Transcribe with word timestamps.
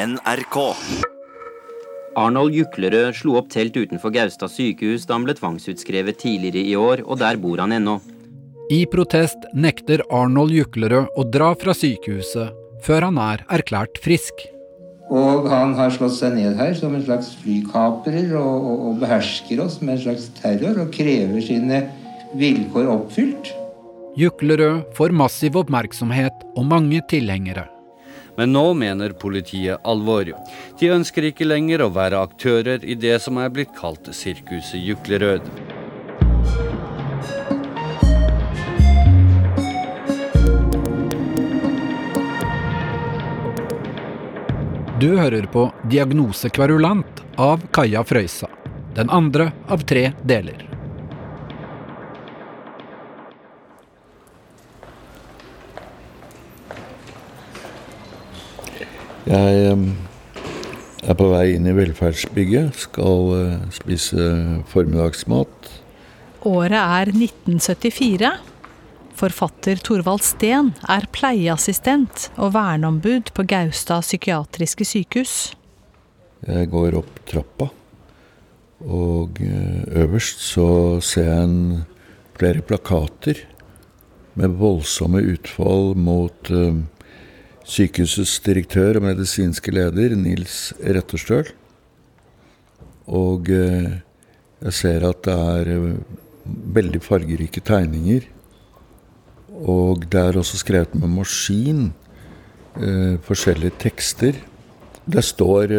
NRK. 0.00 0.56
Arnold 2.16 2.54
Juklerød 2.56 3.18
slo 3.18 3.34
opp 3.40 3.50
telt 3.52 3.74
utenfor 3.76 4.12
Gaustad 4.14 4.48
sykehus 4.48 5.04
da 5.04 5.18
han 5.18 5.26
ble 5.26 5.34
tvangsutskrevet 5.36 6.16
tidligere 6.22 6.62
i 6.62 6.76
år, 6.78 7.02
og 7.04 7.18
der 7.20 7.36
bor 7.40 7.60
han 7.60 7.74
ennå. 7.76 7.98
I 8.72 8.86
protest 8.88 9.44
nekter 9.52 10.00
Arnold 10.14 10.54
Juklerød 10.56 11.10
å 11.18 11.24
dra 11.34 11.50
fra 11.58 11.74
sykehuset 11.76 12.56
før 12.86 13.10
han 13.10 13.18
er 13.20 13.44
erklært 13.52 14.00
frisk. 14.00 14.46
Og 15.10 15.48
han 15.50 15.74
har 15.76 15.92
slått 15.92 16.14
seg 16.16 16.36
ned 16.38 16.54
her 16.56 16.72
som 16.78 16.94
en 16.96 17.04
slags 17.04 17.34
flykaprer 17.42 18.30
og, 18.38 18.54
og, 18.70 18.86
og 18.86 19.02
behersker 19.02 19.60
oss 19.66 19.80
med 19.82 19.98
en 19.98 20.04
slags 20.06 20.30
terror 20.38 20.78
og 20.80 20.94
krever 20.94 21.44
sine 21.44 21.82
vilkår 22.40 22.88
oppfylt. 22.94 23.52
Juklerød 24.16 24.86
får 24.96 25.12
massiv 25.18 25.60
oppmerksomhet 25.60 26.46
og 26.54 26.66
mange 26.70 27.02
tilhengere. 27.10 27.66
Men 28.40 28.54
nå 28.56 28.74
mener 28.74 29.12
politiet 29.12 29.82
alvor. 29.84 30.30
De 30.80 30.86
ønsker 30.88 31.26
ikke 31.28 31.44
lenger 31.44 31.82
å 31.84 31.90
være 31.92 32.22
aktører 32.24 32.86
i 32.88 32.94
det 32.96 33.18
som 33.20 33.36
er 33.36 33.50
blitt 33.52 33.74
kalt 33.76 34.08
Sirkuset 34.16 34.80
Juklerød. 34.80 35.44
Du 45.04 45.10
hører 45.20 45.44
på 45.52 45.68
Diagnose 45.92 46.48
kverulant 46.48 47.20
av 47.36 47.68
Kaja 47.76 48.08
Frøysa. 48.08 48.48
Den 48.96 49.12
andre 49.12 49.50
av 49.68 49.84
tre 49.84 50.14
deler. 50.24 50.79
Jeg 59.30 59.74
er 61.06 61.14
på 61.14 61.26
vei 61.30 61.52
inn 61.54 61.68
i 61.70 61.74
velferdsbygget. 61.76 62.74
Skal 62.88 63.28
eh, 63.36 63.52
spise 63.76 64.24
formiddagsmat. 64.72 65.68
Året 66.50 66.80
er 66.80 67.12
1974. 67.12 68.32
Forfatter 69.20 69.82
Torvald 69.86 70.24
Steen 70.26 70.72
er 70.90 71.06
pleieassistent 71.14 72.30
og 72.40 72.56
verneombud 72.56 73.30
på 73.36 73.46
Gaustad 73.46 74.02
psykiatriske 74.02 74.88
sykehus. 74.88 75.36
Jeg 76.48 76.70
går 76.72 76.96
opp 76.98 77.22
trappa, 77.28 77.68
og 78.82 79.42
eh, 79.46 79.82
øverst 80.02 80.42
så 80.42 80.68
ser 81.04 81.30
jeg 81.30 81.46
en, 81.46 81.58
flere 82.40 82.64
plakater 82.64 83.44
med 84.40 84.58
voldsomme 84.58 85.20
utfall 85.36 85.92
mot 85.94 86.48
sykehusets 87.68 88.38
direktør 88.44 88.98
og 89.00 89.06
medisinske 89.08 89.72
leder, 89.74 90.14
Nils 90.18 90.72
Retterstøl. 90.80 91.50
Og 93.10 93.50
uh, 93.50 93.90
jeg 94.60 94.76
ser 94.76 95.06
at 95.08 95.24
det 95.26 95.34
er 95.34 95.72
uh, 95.80 96.20
veldig 96.76 97.02
fargerike 97.04 97.62
tegninger. 97.64 98.28
Og 99.60 100.06
det 100.10 100.20
er 100.20 100.38
også 100.40 100.60
skrevet 100.60 100.94
med 100.96 101.10
maskin 101.12 101.90
forskjellige 103.26 103.74
tekster. 103.82 104.36
Det 105.04 105.24
står 105.26 105.74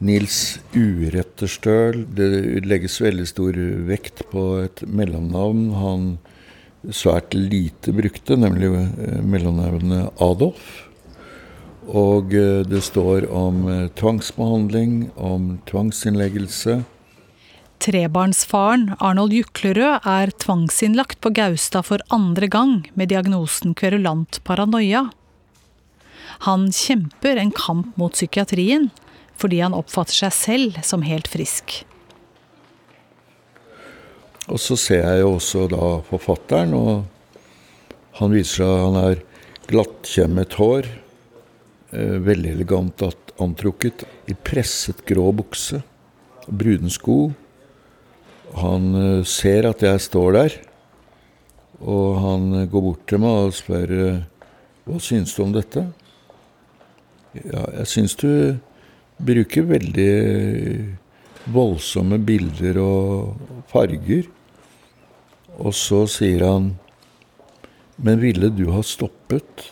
Nils 0.00 0.58
Uretterstøl. 0.72 2.06
Det 2.16 2.64
legges 2.64 2.96
veldig 3.04 3.26
stor 3.28 3.58
vekt 3.88 4.24
på 4.32 4.44
et 4.64 4.82
mellomnavn 4.88 5.66
han 5.76 6.06
svært 6.88 7.34
lite 7.36 7.92
brukte, 7.92 8.38
nemlig 8.40 8.70
mellomnavnet 9.26 10.22
Adolf. 10.22 10.86
Og 11.90 12.32
det 12.70 12.80
står 12.86 13.26
om 13.34 13.64
tvangsbehandling, 13.98 15.10
om 15.18 15.58
tvangsinnleggelse. 15.68 16.80
Trebarnsfaren 17.80 18.90
Arnold 19.00 19.32
Juklerød 19.32 20.04
er 20.04 20.32
tvangsinnlagt 20.36 21.20
på 21.24 21.32
Gaustad 21.32 21.88
for 21.88 22.04
andre 22.12 22.46
gang 22.52 22.74
med 22.92 23.08
diagnosen 23.08 23.72
kverulant 23.74 24.42
paranoia. 24.44 25.06
Han 26.44 26.68
kjemper 26.72 27.40
en 27.40 27.52
kamp 27.56 27.96
mot 28.00 28.12
psykiatrien 28.12 28.90
fordi 29.40 29.62
han 29.64 29.72
oppfatter 29.76 30.26
seg 30.26 30.36
selv 30.36 30.82
som 30.84 31.06
helt 31.08 31.28
frisk. 31.32 31.80
Og 34.50 34.58
så 34.58 34.74
ser 34.78 35.04
jeg 35.04 35.22
jo 35.22 35.34
også 35.36 35.66
da 35.70 35.88
forfatteren, 36.08 36.72
og 36.74 37.04
han 38.18 38.32
viser 38.34 38.64
seg 38.64 38.80
han 38.82 38.96
er 38.98 39.20
glattkjemmet 39.70 40.56
hår, 40.58 40.88
eh, 41.94 42.16
veldig 42.26 42.56
elegant 42.56 43.04
antrukket, 43.40 44.02
i 44.26 44.34
presset 44.34 45.04
grå 45.06 45.28
bukse, 45.38 45.78
brune 46.48 46.90
sko. 46.90 47.20
Han 48.58 48.90
eh, 48.98 49.22
ser 49.22 49.70
at 49.70 49.86
jeg 49.86 50.02
står 50.02 50.34
der, 50.34 50.58
og 51.80 52.18
han 52.24 52.50
går 52.72 52.84
bort 52.88 53.06
til 53.08 53.22
meg 53.22 53.46
og 53.46 53.54
spør 53.56 53.94
hva 54.84 54.98
syns 55.00 55.32
du 55.36 55.44
om 55.44 55.54
dette? 55.54 55.84
Ja, 57.38 57.62
jeg 57.78 57.86
syns 57.86 58.16
du 58.18 58.58
bruker 59.22 59.68
veldig 59.68 60.10
voldsomme 61.54 62.18
bilder 62.26 62.80
og 62.82 63.62
farger. 63.70 64.26
Og 65.58 65.74
så 65.74 66.04
sier 66.08 66.46
han 66.46 66.70
Men 67.96 68.20
ville 68.22 68.48
du 68.54 68.70
ha 68.70 68.82
stoppet 68.86 69.66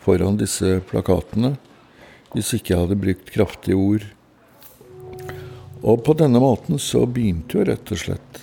foran 0.00 0.38
disse 0.40 0.78
plakatene 0.90 1.56
hvis 2.30 2.52
ikke 2.54 2.74
jeg 2.74 2.84
hadde 2.84 3.00
brukt 3.02 3.32
kraftige 3.34 3.74
ord? 3.74 4.04
Og 5.82 6.04
på 6.06 6.14
denne 6.14 6.38
måten 6.38 6.78
så 6.78 7.02
begynte 7.02 7.58
jo 7.58 7.64
rett 7.66 7.90
og 7.90 7.98
slett 7.98 8.42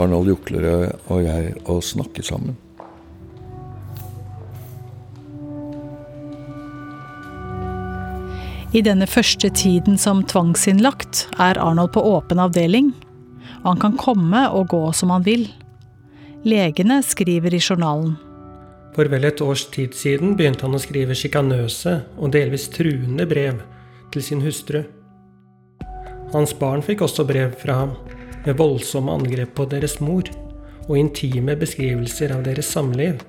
Arnold 0.00 0.30
Juklerød 0.32 1.10
og 1.12 1.26
jeg 1.26 1.52
å 1.68 1.76
snakke 1.84 2.24
sammen. 2.24 2.56
I 8.74 8.80
denne 8.82 9.06
første 9.06 9.52
tiden 9.54 9.94
som 10.02 10.24
tvangsinnlagt 10.26 11.28
er 11.38 11.60
Arnold 11.62 11.92
på 11.94 12.02
åpen 12.02 12.40
avdeling, 12.42 12.88
og 13.62 13.72
han 13.72 13.82
kan 13.82 13.98
komme 14.00 14.46
og 14.50 14.68
gå 14.72 14.82
som 14.92 15.12
han 15.14 15.24
vil. 15.26 15.48
Legene 16.44 17.00
skriver 17.02 17.54
i 17.54 17.62
journalen. 17.62 18.16
For 18.94 19.10
vel 19.10 19.26
et 19.26 19.40
års 19.42 19.64
tid 19.74 19.94
siden 19.98 20.36
begynte 20.38 20.66
han 20.66 20.76
å 20.76 20.82
skrive 20.82 21.16
sjikanøse 21.18 21.96
og 22.14 22.34
delvis 22.36 22.68
truende 22.70 23.26
brev 23.26 23.58
til 24.14 24.22
sin 24.22 24.44
hustru. 24.44 24.84
Hans 26.34 26.54
barn 26.58 26.82
fikk 26.82 27.02
også 27.06 27.26
brev 27.26 27.56
fra 27.58 27.80
ham, 27.84 27.96
med 28.44 28.58
voldsomme 28.58 29.12
angrep 29.14 29.54
på 29.56 29.66
deres 29.70 29.96
mor 30.04 30.28
og 30.84 30.98
intime 31.00 31.56
beskrivelser 31.56 32.34
av 32.34 32.44
deres 32.44 32.68
samliv. 32.74 33.22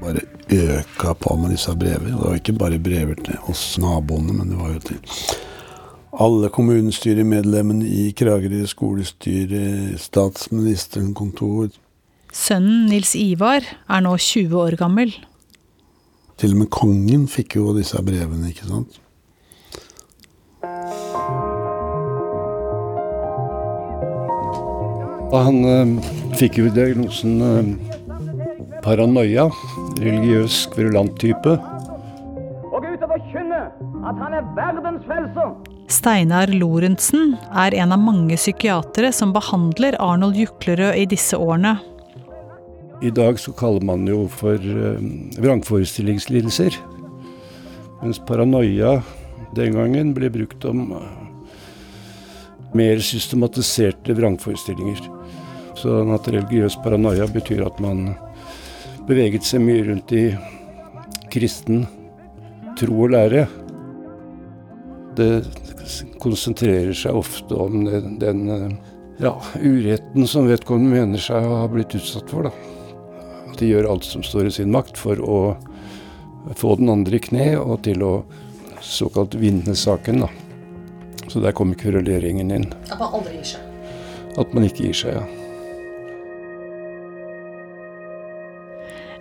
Bare 0.00 0.24
øka 0.48 1.14
på 1.14 1.36
med 1.36 1.52
disse 1.54 1.74
brevene. 1.76 2.14
Det 2.14 2.22
var 2.22 2.38
ikke 2.40 2.58
bare 2.58 2.78
brever 2.78 3.20
til 3.26 3.50
oss 3.50 3.74
naboene, 3.80 4.32
men 4.32 4.52
det 4.52 4.60
var 4.60 4.72
jo 4.74 4.86
til 4.88 5.02
alle 6.20 6.48
kommunestyremedlemmene 6.48 7.86
i 7.86 8.10
Kragerø 8.16 8.64
skolestyre, 8.70 9.98
statsministeren 9.98 11.14
kontor. 11.14 11.68
Sønnen 12.34 12.86
Nils 12.90 13.14
Ivar 13.18 13.66
er 13.88 14.04
nå 14.04 14.16
20 14.16 14.58
år 14.58 14.76
gammel. 14.78 15.14
Til 16.38 16.54
og 16.54 16.64
med 16.64 16.70
kongen 16.74 17.26
fikk 17.30 17.56
jo 17.58 17.74
disse 17.76 17.98
brevene, 18.02 18.50
ikke 18.50 18.66
sant. 18.66 19.00
Han 25.34 25.60
eh, 25.66 26.10
fikk 26.38 26.60
jo 26.60 26.70
diagnosen 26.74 27.40
eh, 27.42 27.70
paranoia, 28.86 29.48
religiøs 29.98 30.64
kverulant-type. 30.74 31.56
Og 32.70 32.82
gå 32.82 32.92
ut 32.94 33.06
og 33.06 33.14
forkynne 33.16 33.62
at 34.10 34.20
han 34.22 34.36
er 34.38 34.50
verdens 34.58 35.06
frelser. 35.08 35.73
Steinar 35.90 36.48
Lorentzen 36.48 37.34
er 37.52 37.74
en 37.76 37.92
av 37.92 38.00
mange 38.00 38.38
psykiatere 38.38 39.10
som 39.12 39.34
behandler 39.34 39.96
Arnold 40.02 40.38
Juklerød 40.38 40.96
i 40.96 41.04
disse 41.08 41.36
årene. 41.36 41.76
I 43.04 43.10
dag 43.12 43.36
så 43.40 43.52
kaller 43.52 43.84
man 43.84 44.06
jo 44.08 44.24
for 44.32 44.56
uh, 44.56 44.96
vrangforestillingslidelser. 45.36 46.78
Mens 48.00 48.20
paranoia 48.28 48.96
den 49.56 49.76
gangen 49.76 50.14
ble 50.16 50.30
brukt 50.32 50.64
om 50.68 50.86
uh, 50.96 51.02
mer 52.74 53.02
systematiserte 53.04 54.16
vrangforestillinger. 54.16 55.04
Sånn 55.78 56.14
at 56.14 56.30
religiøs 56.30 56.78
paranoia 56.84 57.28
betyr 57.28 57.66
at 57.66 57.82
man 57.82 58.14
beveget 59.04 59.44
seg 59.44 59.60
mye 59.66 59.84
rundt 59.90 60.16
i 60.16 60.24
kristen 61.34 61.84
tro 62.78 63.04
og 63.04 63.12
lære. 63.14 63.44
Det 65.14 65.44
konsentrerer 66.22 66.94
seg 66.96 67.14
ofte 67.14 67.54
om 67.54 67.84
den, 67.84 68.18
den 68.18 68.78
ja, 69.22 69.34
uretten 69.60 70.26
som 70.26 70.48
vedkommende 70.48 70.96
mener 70.96 71.22
seg 71.22 71.44
å 71.46 71.60
ha 71.62 71.68
blitt 71.70 71.94
utsatt 71.94 72.30
for. 72.30 72.48
Da. 72.48 73.52
De 73.58 73.68
gjør 73.68 73.90
alt 73.92 74.06
som 74.08 74.24
står 74.26 74.48
i 74.48 74.54
sin 74.56 74.72
makt 74.74 74.98
for 74.98 75.20
å 75.22 75.38
få 76.58 76.74
den 76.80 76.90
andre 76.92 77.20
i 77.20 77.22
kne 77.22 77.52
og 77.60 77.84
til 77.86 78.02
å 78.02 78.14
såkalt 78.84 79.36
vinne 79.38 79.76
saken. 79.78 80.24
da. 80.26 80.28
Så 81.28 81.40
der 81.40 81.52
kommer 81.52 81.78
kveruleringen 81.78 82.50
inn. 82.50 82.66
At 82.90 82.98
man 82.98 83.20
aldri 83.20 83.38
gir 83.38 83.54
seg? 83.54 83.60
At 84.38 84.52
man 84.54 84.66
ikke 84.66 84.88
gir 84.88 84.98
seg, 84.98 85.18
ja. 85.20 85.24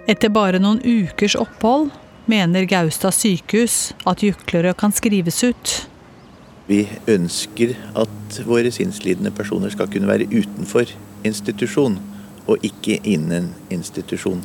Etter 0.10 0.34
bare 0.34 0.60
noen 0.60 0.82
ukers 0.84 1.38
opphold 1.40 1.94
mener 2.30 2.68
Gaustad 2.70 3.16
sykehus 3.16 3.94
at 4.08 4.24
juklere 4.24 4.74
kan 4.78 4.94
skrives 4.96 5.44
ut. 5.44 5.74
Vi 6.68 6.86
ønsker 7.12 7.76
at 8.00 8.40
våre 8.48 8.72
sinnslidende 8.72 9.34
personer 9.36 9.74
skal 9.74 9.90
kunne 9.92 10.08
være 10.08 10.30
utenfor 10.32 10.92
institusjon, 11.28 12.00
og 12.48 12.64
ikke 12.64 13.00
innen 13.08 13.52
institusjon. 13.72 14.42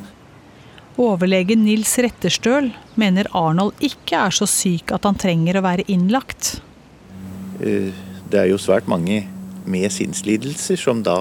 Overlege 0.98 1.54
Nils 1.54 1.92
Retterstøl 2.02 2.72
mener 2.98 3.30
Arnold 3.38 3.78
ikke 3.86 4.19
er 4.19 4.34
så 4.34 4.48
syk 4.50 4.90
at 4.94 5.06
han 5.06 5.19
trenger 5.19 5.60
å 5.60 5.62
være 5.62 5.86
innlagt. 5.86 6.56
Eh, 7.62 7.94
det 8.31 8.40
er 8.40 8.50
jo 8.50 8.58
svært 8.58 8.90
mange 8.90 9.22
med 9.69 9.92
sinnslidelser 9.94 10.81
som 10.81 11.04
da 11.06 11.20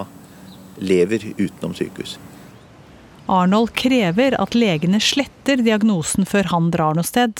lever 0.82 1.30
utenom 1.38 1.76
sykehus. 1.78 2.18
Arnold 3.28 3.74
krever 3.76 4.36
at 4.42 4.56
legene 4.56 5.00
sletter 5.04 5.60
diagnosen 5.60 6.26
før 6.26 6.48
han 6.54 6.70
drar 6.72 6.96
noe 6.96 7.08
sted. 7.08 7.36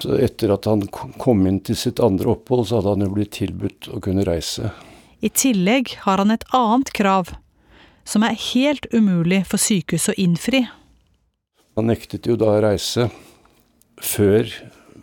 Så 0.00 0.16
etter 0.18 0.50
at 0.54 0.66
han 0.66 0.86
kom 0.90 1.44
inn 1.46 1.60
til 1.62 1.76
sitt 1.78 2.00
andre 2.02 2.32
opphold, 2.32 2.66
så 2.66 2.80
hadde 2.80 2.96
han 2.96 3.04
jo 3.04 3.12
blitt 3.14 3.36
tilbudt 3.36 3.90
å 3.92 4.00
kunne 4.02 4.24
reise. 4.26 4.72
I 5.20 5.28
tillegg 5.28 5.94
har 6.06 6.22
han 6.22 6.32
et 6.32 6.46
annet 6.56 6.90
krav, 6.96 7.34
som 8.08 8.24
er 8.26 8.38
helt 8.50 8.88
umulig 8.94 9.44
for 9.46 9.60
sykehuset 9.60 10.14
å 10.14 10.20
innfri. 10.24 10.64
Han 11.76 11.90
nektet 11.92 12.26
jo 12.26 12.38
da 12.40 12.54
å 12.56 12.62
reise 12.64 13.10
før 14.00 14.48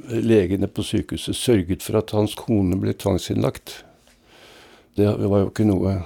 legene 0.07 0.67
på 0.67 0.83
sykehuset 0.83 1.37
sørget 1.37 1.85
for 1.85 2.01
at 2.01 2.11
hans 2.17 2.33
kone 2.39 2.75
ble 2.81 2.95
tvangsinnlagt. 2.97 3.83
Det 4.97 5.05
var 5.05 5.45
jo 5.45 5.51
ikke 5.51 5.67
noe 5.69 5.99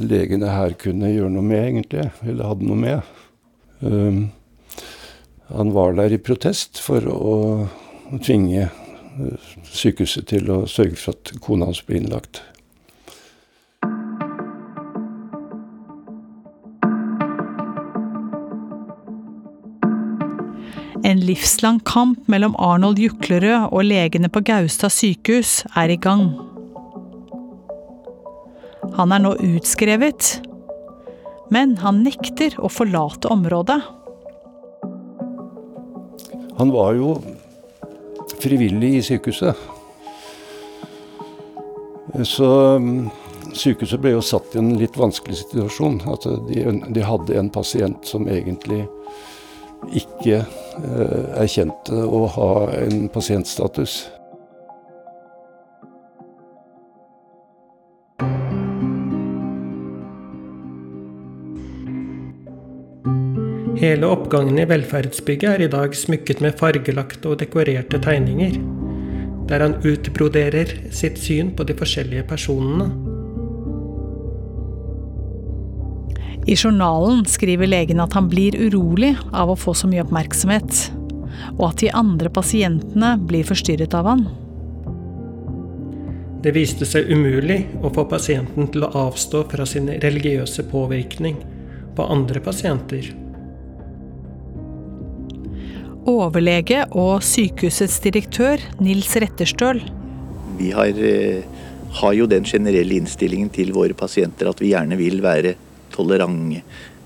legene 0.00 0.50
her 0.52 0.76
kunne 0.80 1.12
gjøre 1.12 1.32
noe 1.34 1.46
med, 1.46 1.64
egentlig. 1.68 2.10
Eller 2.26 2.50
hadde 2.50 2.68
noe 2.68 2.80
med. 2.80 3.16
Um, 3.80 4.20
han 5.50 5.72
var 5.74 5.96
der 5.98 6.14
i 6.14 6.20
protest 6.22 6.82
for 6.84 7.06
å 7.10 7.34
tvinge 8.22 8.68
uh, 8.68 9.50
sykehuset 9.70 10.28
til 10.30 10.52
å 10.52 10.62
sørge 10.70 11.00
for 11.00 11.16
at 11.16 11.34
kona 11.42 11.70
hans 11.70 11.82
ble 11.86 12.00
innlagt. 12.02 12.42
En 21.10 21.18
livslang 21.24 21.80
kamp 21.88 22.28
mellom 22.30 22.52
Arnold 22.60 23.00
Juklerød 23.00 23.72
og 23.72 23.82
legene 23.88 24.28
på 24.30 24.44
Gaustad 24.46 24.92
sykehus 24.94 25.62
er 25.74 25.90
i 25.90 25.96
gang. 25.98 26.28
Han 28.98 29.14
er 29.14 29.22
nå 29.22 29.34
utskrevet, 29.44 30.40
men 31.54 31.76
han 31.82 32.02
nekter 32.04 32.56
å 32.60 32.70
forlate 32.72 33.30
området. 33.32 33.80
Han 36.60 36.72
var 36.74 36.92
jo 36.98 37.14
frivillig 38.40 38.94
i 38.98 39.02
sykehuset. 39.02 39.56
Så 42.26 42.50
mm, 42.82 43.08
sykehuset 43.54 44.02
ble 44.02 44.14
jo 44.16 44.22
satt 44.24 44.54
i 44.54 44.60
en 44.60 44.74
litt 44.80 44.98
vanskelig 44.98 45.40
situasjon. 45.44 46.02
At 46.10 46.26
de, 46.50 46.64
de 46.90 47.06
hadde 47.06 47.38
en 47.38 47.50
pasient 47.52 48.04
som 48.06 48.28
egentlig 48.28 48.82
ikke 49.96 50.42
eh, 50.42 51.28
erkjente 51.40 51.96
å 52.04 52.26
ha 52.34 52.50
en 52.82 53.06
pasientstatus. 53.12 54.02
Hele 63.80 64.10
oppgangen 64.12 64.58
i 64.60 64.64
velferdsbygget 64.68 65.54
er 65.54 65.62
i 65.64 65.70
dag 65.72 65.94
smykket 65.96 66.42
med 66.44 66.58
fargelagte 66.60 67.30
og 67.30 67.38
dekorerte 67.40 67.96
tegninger, 68.04 68.58
der 69.48 69.62
han 69.64 69.78
utbroderer 69.88 70.74
sitt 70.92 71.16
syn 71.16 71.54
på 71.56 71.64
de 71.64 71.72
forskjellige 71.78 72.26
personene. 72.28 72.90
I 76.44 76.58
journalen 76.58 77.24
skriver 77.24 77.70
legen 77.72 78.02
at 78.04 78.12
han 78.18 78.28
blir 78.28 78.58
urolig 78.58 79.14
av 79.32 79.48
å 79.48 79.56
få 79.56 79.72
så 79.72 79.88
mye 79.88 80.04
oppmerksomhet, 80.04 80.82
og 81.56 81.64
at 81.70 81.80
de 81.80 81.88
andre 81.96 82.28
pasientene 82.36 83.14
blir 83.32 83.48
forstyrret 83.48 83.96
av 83.96 84.10
han. 84.12 84.26
Det 86.44 86.52
viste 86.52 86.84
seg 86.84 87.08
umulig 87.08 87.62
å 87.80 87.88
få 87.96 88.04
pasienten 88.12 88.68
til 88.76 88.84
å 88.84 88.92
avstå 89.06 89.46
fra 89.48 89.64
sin 89.64 89.88
religiøse 90.04 90.68
påvirkning 90.68 91.40
på 91.96 92.12
andre 92.12 92.44
pasienter. 92.44 93.08
Overlege 96.10 96.82
og 96.98 97.22
sykehusets 97.22 98.00
direktør 98.02 98.62
Nils 98.82 99.12
Retterstøl. 99.22 99.78
Vi 100.58 100.70
har, 100.74 100.88
eh, 100.98 101.44
har 102.00 102.12
jo 102.12 102.26
den 102.26 102.44
generelle 102.44 102.96
innstillingen 102.98 103.50
til 103.52 103.72
våre 103.72 103.94
pasienter 103.94 104.48
at 104.48 104.58
vi 104.58 104.72
gjerne 104.72 104.96
vil 104.98 105.20
være 105.22 105.54
tolerante. 105.92 106.62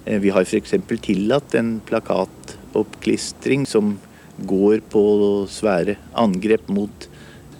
Eh, 0.06 0.19
vi 0.19 0.31
har 0.31 0.45
f.eks. 0.45 0.73
tillatt 1.03 1.55
en 1.55 1.81
plakatoppklistring 1.85 3.67
som 3.67 3.99
går 4.47 4.81
på 4.89 5.05
svære 5.49 5.97
angrep 6.15 6.69
mot 6.69 7.09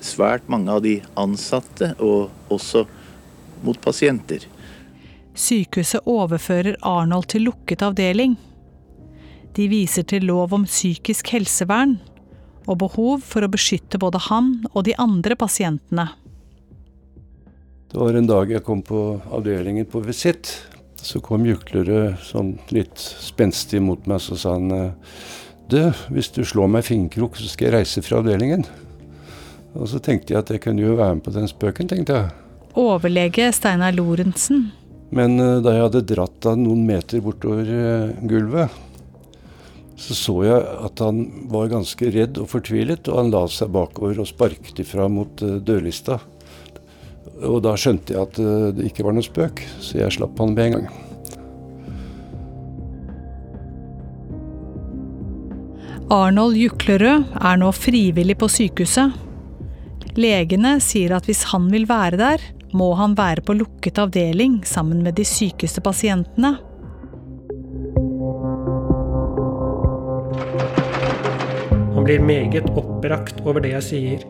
svært 0.01 0.49
mange 0.49 0.71
av 0.71 0.83
de 0.83 1.03
ansatte, 1.17 1.95
og 2.01 2.31
også 2.51 2.87
mot 3.63 3.81
pasienter. 3.81 4.41
Sykehuset 5.35 6.01
overfører 6.07 6.77
Arnold 6.83 7.29
til 7.29 7.49
lukket 7.49 7.83
avdeling. 7.83 8.37
De 9.55 9.69
viser 9.71 10.07
til 10.11 10.27
lov 10.27 10.55
om 10.57 10.67
psykisk 10.67 11.31
helsevern 11.35 11.99
og 12.65 12.79
behov 12.81 13.23
for 13.23 13.45
å 13.45 13.51
beskytte 13.53 14.01
både 14.03 14.19
han 14.27 14.55
og 14.73 14.87
de 14.89 14.97
andre 14.99 15.37
pasientene. 15.39 16.09
Det 17.93 18.01
var 18.01 18.17
en 18.19 18.27
dag 18.27 18.51
jeg 18.51 18.65
kom 18.67 18.81
på 18.83 19.01
avdelingen 19.31 19.87
på 19.87 20.03
visitt. 20.03 20.51
Så 20.99 21.21
kom 21.23 21.45
Juklerød 21.47 22.17
sånn 22.25 22.57
litt 22.75 22.99
spenstig 22.99 23.79
mot 23.85 24.09
meg, 24.11 24.23
så 24.25 24.39
sa 24.41 24.57
han 24.57 24.95
Du, 25.71 25.93
hvis 26.11 26.33
du 26.35 26.43
slår 26.45 26.73
meg 26.73 26.89
fingerkrok, 26.89 27.37
så 27.39 27.47
skal 27.53 27.69
jeg 27.69 27.75
reise 27.77 28.03
fra 28.03 28.19
avdelingen. 28.19 28.65
Og 29.75 29.87
så 29.91 30.01
tenkte 30.03 30.35
jeg 30.35 30.43
at 30.43 30.51
jeg 30.51 30.63
kunne 30.65 30.83
jo 30.83 30.97
være 30.99 31.19
med 31.19 31.27
på 31.27 31.35
den 31.35 31.47
spøken, 31.51 31.91
tenkte 31.91 32.19
jeg. 32.19 32.33
Overlege 32.79 33.53
Steinar 33.55 33.95
Lorentzen. 33.95 34.73
Men 35.15 35.39
uh, 35.39 35.61
da 35.63 35.77
jeg 35.77 35.87
hadde 35.87 36.05
dratt 36.11 36.51
av 36.51 36.59
noen 36.59 36.83
meter 36.89 37.23
bortover 37.23 37.71
uh, 37.71 38.27
gulvet, 38.27 38.75
så 40.01 40.17
så 40.19 40.37
jeg 40.47 40.63
at 40.89 41.03
han 41.05 41.23
var 41.53 41.71
ganske 41.73 42.11
redd 42.15 42.41
og 42.43 42.51
fortvilet, 42.51 43.09
og 43.09 43.21
han 43.21 43.33
la 43.35 43.45
seg 43.51 43.73
bakover 43.75 44.19
og 44.23 44.31
sparket 44.31 44.83
ifra 44.83 45.09
mot 45.13 45.45
uh, 45.45 45.57
dørlista. 45.63 46.19
Og 47.45 47.61
da 47.65 47.75
skjønte 47.79 48.15
jeg 48.15 48.23
at 48.23 48.39
det 48.77 48.87
ikke 48.91 49.05
var 49.07 49.17
noe 49.17 49.27
spøk, 49.27 49.65
så 49.83 49.99
jeg 49.99 50.15
slapp 50.15 50.39
han 50.39 50.55
med 50.55 50.69
en 50.69 50.77
gang. 50.79 50.93
Arnold 56.13 56.55
Juklerød 56.61 57.25
er 57.41 57.57
nå 57.59 57.71
frivillig 57.73 58.37
på 58.39 58.49
sykehuset. 58.53 59.15
Legene 60.21 60.77
sier 60.85 61.17
at 61.17 61.27
hvis 61.27 61.47
han 61.51 61.71
vil 61.73 61.89
være 61.91 62.21
der, 62.21 62.45
må 62.77 62.93
han 62.99 63.17
være 63.19 63.43
på 63.47 63.57
lukket 63.57 63.99
avdeling 64.03 64.61
sammen 64.69 65.01
med 65.03 65.17
de 65.19 65.25
sykeste 65.27 65.83
pasientene. 65.83 66.57
Han 72.05 72.11
blir 72.11 72.21
meget 72.21 72.67
oppbrakt 72.77 73.39
over 73.49 73.63
det 73.65 73.71
jeg 73.71 73.85
sier. 73.85 74.25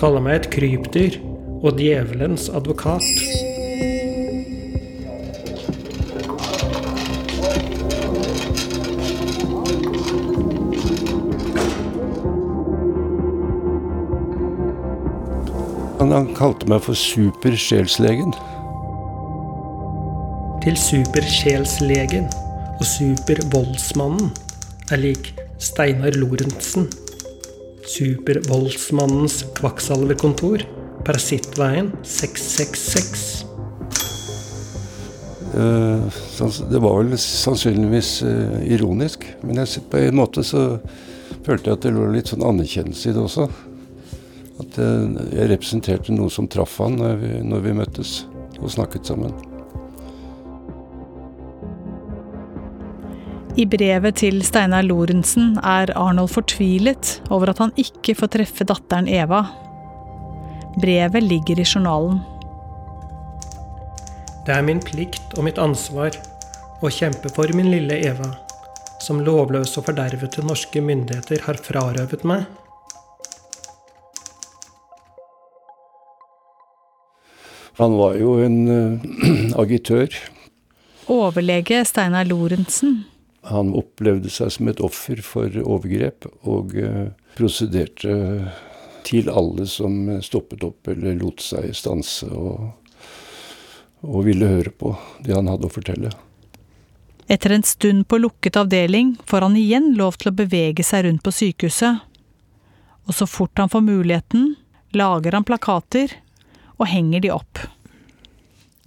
Kaller 0.00 0.18
meg 0.18 0.40
et 0.40 0.46
krypdyr 0.50 1.18
og 1.62 1.76
djevelens 1.78 2.48
advokat. 2.50 3.06
Han, 16.00 16.10
han 16.10 16.32
kalte 16.34 16.66
meg 16.66 16.82
for 16.82 16.98
supersjelslegen. 16.98 18.34
Til 20.66 20.82
supersjelslegen 20.88 22.26
og 22.72 22.82
supervoldsmannen 22.96 24.34
er 24.90 25.04
lik 25.06 25.30
Steinar 25.60 26.16
Lorentzen. 26.16 26.88
Supervoldsmannens 27.86 29.44
kvakksalverkontor, 29.58 30.64
Parasittveien 31.04 31.92
666. 32.02 33.44
Eh, 35.54 36.20
det 36.70 36.80
var 36.80 37.02
vel 37.02 37.18
sannsynligvis 37.18 38.22
eh, 38.22 38.72
ironisk, 38.72 39.26
men 39.42 39.60
jeg, 39.60 39.84
på 39.90 40.00
en 40.00 40.16
måte 40.16 40.44
så 40.46 40.64
følte 41.44 41.70
jeg 41.70 41.76
at 41.76 41.84
det 41.84 41.94
lå 41.96 42.08
litt 42.14 42.32
sånn 42.32 42.46
anerkjennelse 42.46 43.10
i 43.10 43.16
det 43.16 43.24
også. 43.26 43.50
At 44.60 44.76
jeg 44.76 45.48
representerte 45.48 46.12
noe 46.12 46.28
som 46.32 46.48
traff 46.48 46.76
han 46.84 47.00
når 47.00 47.20
vi, 47.20 47.36
når 47.48 47.64
vi 47.64 47.78
møttes 47.80 48.18
og 48.60 48.68
snakket 48.72 49.08
sammen. 49.08 49.49
I 53.58 53.64
brevet 53.66 54.20
til 54.20 54.36
Steinar 54.46 54.84
Lorentzen 54.86 55.56
er 55.66 55.90
Arnold 55.98 56.30
fortvilet 56.30 57.16
over 57.34 57.50
at 57.50 57.58
han 57.58 57.72
ikke 57.80 58.14
får 58.20 58.30
treffe 58.36 58.66
datteren 58.68 59.08
Eva. 59.10 59.40
Brevet 60.78 61.26
ligger 61.26 61.58
i 61.58 61.66
journalen. 61.66 62.20
Det 64.46 64.54
er 64.54 64.62
min 64.66 64.78
plikt 64.82 65.34
og 65.34 65.48
mitt 65.48 65.58
ansvar 65.58 66.14
å 66.80 66.92
kjempe 66.94 67.32
for 67.34 67.50
min 67.56 67.72
lille 67.74 67.98
Eva, 68.06 68.30
som 69.02 69.20
lovløse 69.26 69.80
og 69.82 69.88
fordervete 69.90 70.46
norske 70.46 70.82
myndigheter 70.84 71.42
har 71.48 71.58
frarøvet 71.58 72.22
meg. 72.22 72.46
Han 77.82 77.98
var 77.98 78.18
jo 78.20 78.38
en 78.44 78.58
uh, 78.68 79.54
agitør. 79.62 80.14
Overlege 81.10 81.82
Steinar 81.88 82.28
Lorentzen 82.30 83.00
han 83.48 83.72
opplevde 83.76 84.30
seg 84.32 84.52
som 84.52 84.68
et 84.68 84.82
offer 84.84 85.22
for 85.24 85.54
overgrep, 85.62 86.26
og 86.48 86.74
eh, 86.76 87.08
prosederte 87.38 88.16
til 89.06 89.30
alle 89.32 89.66
som 89.66 90.02
stoppet 90.22 90.64
opp 90.66 90.90
eller 90.92 91.16
lot 91.18 91.40
seg 91.42 91.70
stanse 91.76 92.28
og, 92.28 92.68
og 94.04 94.26
ville 94.26 94.50
høre 94.50 94.72
på 94.76 94.92
det 95.24 95.34
han 95.34 95.48
hadde 95.48 95.70
å 95.70 95.72
fortelle. 95.72 96.12
Etter 97.30 97.54
en 97.54 97.64
stund 97.64 98.08
på 98.10 98.18
lukket 98.18 98.58
avdeling 98.58 99.14
får 99.26 99.46
han 99.46 99.56
igjen 99.56 99.92
lov 99.98 100.18
til 100.18 100.32
å 100.32 100.36
bevege 100.36 100.82
seg 100.82 101.06
rundt 101.06 101.22
på 101.22 101.32
sykehuset. 101.32 102.00
Og 103.06 103.14
så 103.14 103.26
fort 103.30 103.58
han 103.58 103.70
får 103.70 103.84
muligheten, 103.86 104.56
lager 104.90 105.38
han 105.38 105.46
plakater 105.46 106.16
og 106.76 106.88
henger 106.90 107.22
de 107.22 107.30
opp. 107.30 107.62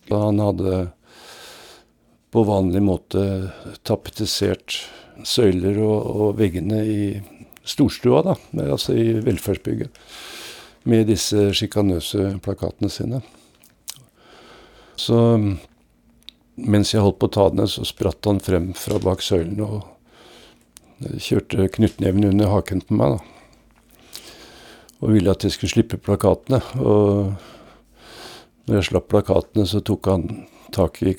Da 0.09 0.25
han 0.25 0.41
hadde 0.43 0.73
på 2.33 2.43
vanlig 2.47 2.81
måte 2.81 3.23
tapetisert 3.85 4.79
søyler 5.21 5.77
og, 5.83 6.07
og, 6.09 6.29
veggene 6.39 6.79
i 6.89 7.03
storstua, 7.63 8.23
da, 8.25 8.33
altså 8.65 8.95
i 8.97 9.11
velferdsbygget, 9.23 10.01
med 10.89 11.05
disse 11.07 11.51
sjikanøse 11.55 12.33
plakatene 12.43 12.89
sine. 12.91 13.21
Så 14.99 15.19
mens 16.55 16.93
jeg 16.93 17.01
holdt 17.05 17.19
på 17.21 17.29
å 17.29 17.35
ta 17.37 17.47
den 17.53 17.69
så 17.69 17.85
spratt 17.87 18.25
han 18.29 18.41
frem 18.43 18.71
fra 18.77 18.99
bak 19.01 19.23
søylen 19.25 19.61
og 19.63 21.13
kjørte 21.21 21.69
knyttneven 21.77 22.27
under 22.31 22.51
haken 22.51 22.83
på 22.87 22.97
meg. 22.97 23.15
da. 23.15 24.19
Og 25.03 25.15
ville 25.15 25.33
at 25.33 25.43
jeg 25.43 25.55
skulle 25.55 25.73
slippe 25.73 25.99
plakatene. 25.99 26.61
Og 26.79 27.33
når 28.67 28.77
jeg 28.79 28.89
slapp 28.91 29.09
plakatene, 29.11 29.65
så 29.67 29.81
tok 29.83 30.07
han 30.11 30.27
tak 30.73 31.01
i 31.03 31.13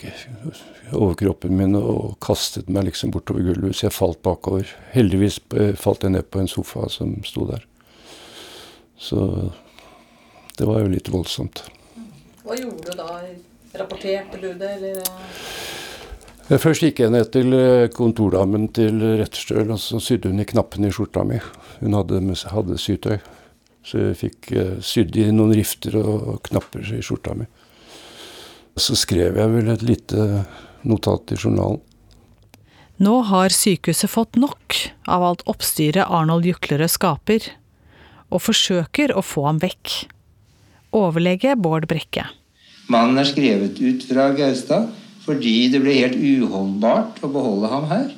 overkroppen 0.92 1.54
min 1.56 1.76
og 1.78 2.16
kastet 2.24 2.68
meg 2.72 2.88
liksom 2.88 3.12
bortover 3.14 3.46
gulvet, 3.46 3.76
så 3.76 3.88
jeg 3.88 3.96
falt 3.96 4.20
bakover. 4.26 4.68
Heldigvis 4.94 5.38
eh, 5.56 5.72
falt 5.78 6.04
jeg 6.04 6.14
ned 6.16 6.28
på 6.30 6.42
en 6.42 6.50
sofa 6.50 6.88
som 6.92 7.16
sto 7.26 7.46
der. 7.48 7.64
Så 8.98 9.18
det 10.58 10.68
var 10.68 10.82
jo 10.82 10.92
litt 10.92 11.10
voldsomt. 11.10 11.64
Hva 12.44 12.58
gjorde 12.58 12.90
du 12.90 12.98
da? 12.98 13.20
Rapporterte 13.74 14.38
du 14.38 14.52
det, 14.58 14.70
eller? 14.76 15.00
Først 16.60 16.84
gikk 16.84 17.00
jeg 17.00 17.14
ned 17.14 17.30
til 17.34 17.56
eh, 17.56 17.88
kontordamen 17.94 18.68
til 18.76 19.00
Retterstøl, 19.20 19.70
og 19.72 19.80
så 19.82 20.02
sydde 20.02 20.30
hun 20.30 20.42
i 20.42 20.48
knappene 20.48 20.90
i 20.90 20.94
skjorta 20.94 21.24
mi. 21.26 21.40
Hun 21.80 21.96
hadde, 21.96 22.20
hadde 22.52 22.78
sytøy. 22.80 23.18
Så 23.84 24.00
jeg 24.00 24.16
fikk 24.16 24.46
sydd 24.80 25.16
i 25.20 25.26
noen 25.28 25.52
rifter 25.52 25.98
og 26.00 26.38
knapper 26.46 26.86
i 26.96 27.02
skjorta 27.04 27.34
mi. 27.36 27.44
Så 28.76 28.96
skrev 28.98 29.36
jeg 29.38 29.52
vel 29.52 29.70
et 29.70 29.84
lite 29.86 30.44
notat 30.82 31.34
i 31.34 31.38
journalen. 31.38 31.82
Nå 33.02 33.14
har 33.26 33.50
sykehuset 33.50 34.10
fått 34.10 34.38
nok 34.38 34.76
av 35.10 35.24
alt 35.26 35.42
oppstyret 35.50 36.06
Arnold 36.06 36.46
Juklerød 36.46 36.92
skaper, 36.92 37.48
og 38.30 38.42
forsøker 38.42 39.14
å 39.14 39.22
få 39.22 39.46
ham 39.48 39.58
vekk. 39.62 39.94
Overlege 40.94 41.56
Bård 41.58 41.88
Brekke. 41.90 42.28
Mannen 42.90 43.18
er 43.18 43.26
skrevet 43.26 43.80
ut 43.80 44.04
fra 44.06 44.28
Gaustad 44.36 44.90
fordi 45.24 45.70
det 45.72 45.80
ble 45.80 45.94
helt 45.96 46.18
uholdbart 46.20 47.22
å 47.24 47.30
beholde 47.32 47.70
ham 47.72 47.86
her. 47.88 48.10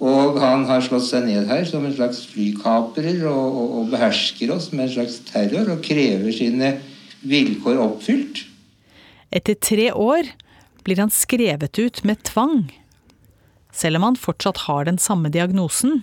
Og 0.00 0.38
han 0.40 0.64
har 0.64 0.80
slått 0.80 1.04
seg 1.04 1.26
ned 1.28 1.50
her 1.50 1.66
som 1.68 1.84
en 1.84 1.92
slags 1.92 2.22
flykaprer 2.30 3.26
og, 3.28 3.58
og, 3.60 3.74
og 3.82 3.90
behersker 3.92 4.54
oss 4.54 4.70
med 4.72 4.86
en 4.86 4.94
slags 4.94 5.18
terror 5.28 5.68
og 5.74 5.82
krever 5.84 6.32
sine 6.32 6.78
vilkår 7.28 7.82
oppfylt. 7.84 8.46
Etter 9.30 9.54
tre 9.54 9.92
år 9.92 10.26
blir 10.82 10.98
han 10.98 11.10
skrevet 11.10 11.78
ut 11.78 12.02
med 12.04 12.22
tvang, 12.26 12.64
selv 13.72 14.00
om 14.00 14.08
han 14.08 14.16
fortsatt 14.18 14.64
har 14.66 14.88
den 14.88 14.98
samme 14.98 15.30
diagnosen. 15.30 16.00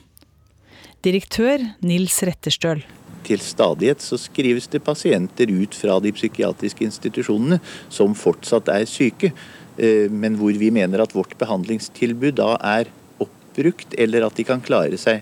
Direktør 1.04 1.66
Nils 1.84 2.22
Retterstøl. 2.24 2.86
Til 3.28 3.42
stadighet 3.44 4.00
så 4.00 4.16
skrives 4.22 4.70
det 4.72 4.86
pasienter 4.86 5.52
ut 5.52 5.76
fra 5.76 5.98
de 6.00 6.14
psykiatriske 6.16 6.86
institusjonene 6.88 7.60
som 7.92 8.16
fortsatt 8.16 8.72
er 8.72 8.88
syke, 8.88 9.34
eh, 9.76 10.08
men 10.08 10.40
hvor 10.40 10.56
vi 10.56 10.72
mener 10.72 11.04
at 11.04 11.16
vårt 11.16 11.36
behandlingstilbud 11.42 12.40
da 12.40 12.54
er 12.64 12.88
oppbrukt, 13.20 13.92
eller 14.00 14.30
at 14.30 14.40
de 14.40 14.48
kan 14.48 14.64
klare 14.64 14.96
seg 15.02 15.20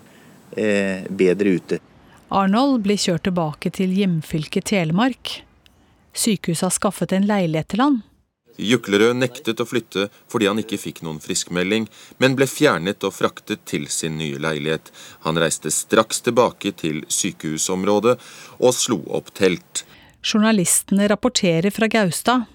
eh, 0.53 1.09
bedre 1.09 1.57
ute. 1.57 1.81
Arnold 2.29 2.83
blir 2.85 3.01
kjørt 3.01 3.25
tilbake 3.25 3.73
til 3.73 3.97
hjemfylket 3.97 4.69
Telemark. 4.69 5.39
Sykehuset 6.15 6.69
har 6.69 6.75
skaffet 6.75 7.15
en 7.15 7.27
leilighet 7.27 7.73
til 7.73 7.83
han, 7.83 8.03
Juklerød 8.55 9.17
nektet 9.19 9.59
å 9.59 9.67
flytte 9.67 10.07
fordi 10.31 10.47
han 10.47 10.59
ikke 10.61 10.79
fikk 10.79 11.01
noen 11.03 11.19
friskmelding, 11.23 11.89
men 12.23 12.37
ble 12.39 12.47
fjernet 12.47 13.03
og 13.03 13.15
fraktet 13.17 13.65
til 13.67 13.89
sin 13.91 14.15
nye 14.19 14.39
leilighet. 14.39 14.91
Han 15.27 15.39
reiste 15.41 15.71
straks 15.73 16.23
tilbake 16.25 16.71
til 16.79 17.03
sykehusområdet 17.11 18.15
og 18.59 18.75
slo 18.75 19.01
opp 19.17 19.33
telt. 19.35 19.83
Journalistene 20.25 21.09
rapporterer 21.11 21.73
fra 21.75 21.91
Gaustad. 21.91 22.47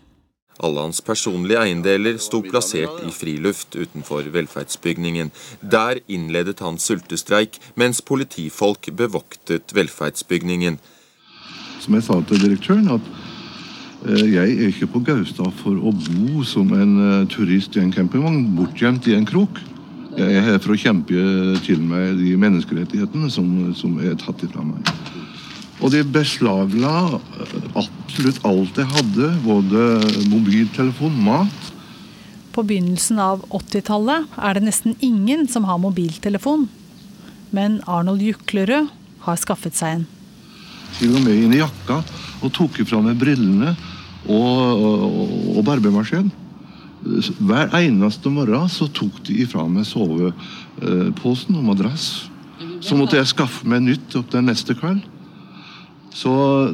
Alle 0.60 0.82
hans 0.84 1.00
personlige 1.00 1.60
eiendeler 1.60 2.18
sto 2.20 2.42
plassert 2.44 2.98
i 3.06 3.12
friluft 3.16 3.76
utenfor 3.76 4.26
velferdsbygningen. 4.32 5.30
Der 5.62 6.02
innledet 6.08 6.60
han 6.60 6.76
sultestreik, 6.80 7.56
mens 7.80 8.02
politifolk 8.04 8.90
bevoktet 8.96 9.72
velferdsbygningen. 9.76 10.76
Som 11.80 11.96
jeg 11.96 12.04
sa 12.04 12.18
til 12.28 12.44
direktøren, 12.44 12.90
at 12.92 13.08
jeg 14.08 14.54
er 14.56 14.70
ikke 14.70 14.88
på 14.94 15.02
Gaustad 15.04 15.50
for 15.60 15.76
å 15.76 15.90
bo 15.92 16.44
som 16.48 16.70
en 16.72 16.94
eh, 17.04 17.26
turist 17.28 17.76
i 17.76 17.82
en 17.82 17.92
campingvogn, 17.92 18.46
bortgjemt 18.56 19.04
i 19.10 19.16
en 19.18 19.26
krok. 19.28 19.60
Jeg 20.16 20.38
er 20.38 20.46
her 20.46 20.60
for 20.62 20.72
å 20.72 20.78
kjempe 20.80 21.24
til 21.66 21.82
meg 21.84 22.16
de 22.18 22.32
menneskerettighetene 22.40 23.28
som, 23.32 23.46
som 23.76 23.98
er 24.00 24.16
tatt 24.20 24.40
ifra 24.46 24.64
meg. 24.64 24.88
Og 25.84 25.92
de 25.92 26.00
beslagla 26.16 26.94
eh, 27.12 27.52
absolutt 27.74 28.40
alt 28.48 28.80
jeg 28.80 28.88
hadde, 28.94 29.28
både 29.44 29.84
mobiltelefon, 30.32 31.20
mat. 31.28 31.68
På 32.56 32.64
begynnelsen 32.66 33.20
av 33.22 33.44
80-tallet 33.52 34.32
er 34.40 34.56
det 34.56 34.64
nesten 34.64 34.96
ingen 35.04 35.44
som 35.48 35.68
har 35.68 35.80
mobiltelefon. 35.82 36.70
Men 37.52 37.82
Arnold 37.84 38.24
Juklerød 38.24 38.88
har 39.26 39.44
skaffet 39.44 39.76
seg 39.76 40.00
en. 40.00 40.08
Til 40.96 41.12
og 41.14 41.24
med 41.28 41.36
inn 41.36 41.54
i 41.54 41.60
jakka 41.60 42.00
og 42.40 42.52
tok 42.56 42.80
ifra 42.82 43.00
meg 43.04 43.20
brillene 43.20 43.76
og, 44.28 44.82
og, 44.84 45.28
og 45.56 45.64
barbemaskin. 45.64 46.30
Hver 47.00 47.72
eneste 47.78 48.28
morgen 48.32 48.68
så 48.68 48.88
tok 48.92 49.22
de 49.24 49.38
ifra 49.44 49.64
meg 49.68 49.86
soveposen 49.88 51.56
og 51.56 51.64
madrass. 51.70 52.10
Så 52.84 52.96
måtte 52.96 53.16
jeg 53.16 53.30
skaffe 53.30 53.68
meg 53.68 53.84
nytt 53.86 54.16
opp 54.20 54.28
den 54.32 54.48
neste 54.50 54.76
kveld. 54.76 55.00
Så 56.12 56.32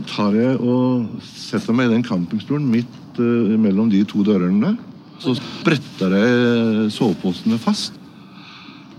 tar 0.09 0.35
jeg 0.35 0.57
og 0.59 1.07
setter 1.23 1.77
meg 1.77 1.91
i 1.91 1.95
den 1.95 2.07
campingstolen 2.07 2.67
midt 2.73 3.21
uh, 3.21 3.55
mellom 3.61 3.91
de 3.93 4.01
to 4.09 4.25
dørene. 4.27 4.75
Så 5.23 5.37
bretter 5.65 6.17
jeg 6.17 6.91
soveposene 6.97 7.61
fast. 7.61 7.95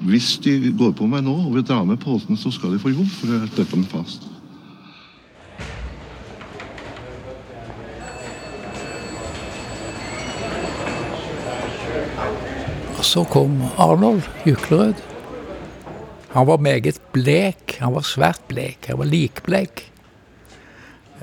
Hvis 0.07 0.35
de 0.43 0.71
går 0.77 0.93
på 0.97 1.07
meg 1.09 1.25
nå 1.25 1.33
og 1.47 1.55
vil 1.55 1.65
dra 1.65 1.81
med 1.85 1.99
posen, 2.01 2.37
så 2.37 2.51
skal 2.53 2.75
de 2.75 2.81
få 2.81 2.93
jobb, 2.93 3.09
for 3.17 3.33
jeg 3.33 3.49
setter 3.49 3.71
dem 3.73 3.87
fast. 3.89 4.27
Så 13.07 13.23
kom 13.31 13.61
Arnold 13.77 14.25
Juklerød. 14.45 14.93
Han 16.29 16.47
var 16.47 16.57
meget 16.57 16.99
blek. 17.15 17.77
Han 17.79 17.93
var 17.95 18.03
svært 18.03 18.41
blek. 18.47 18.87
Han 18.87 18.99
var 18.99 19.07
likblek. 19.07 19.85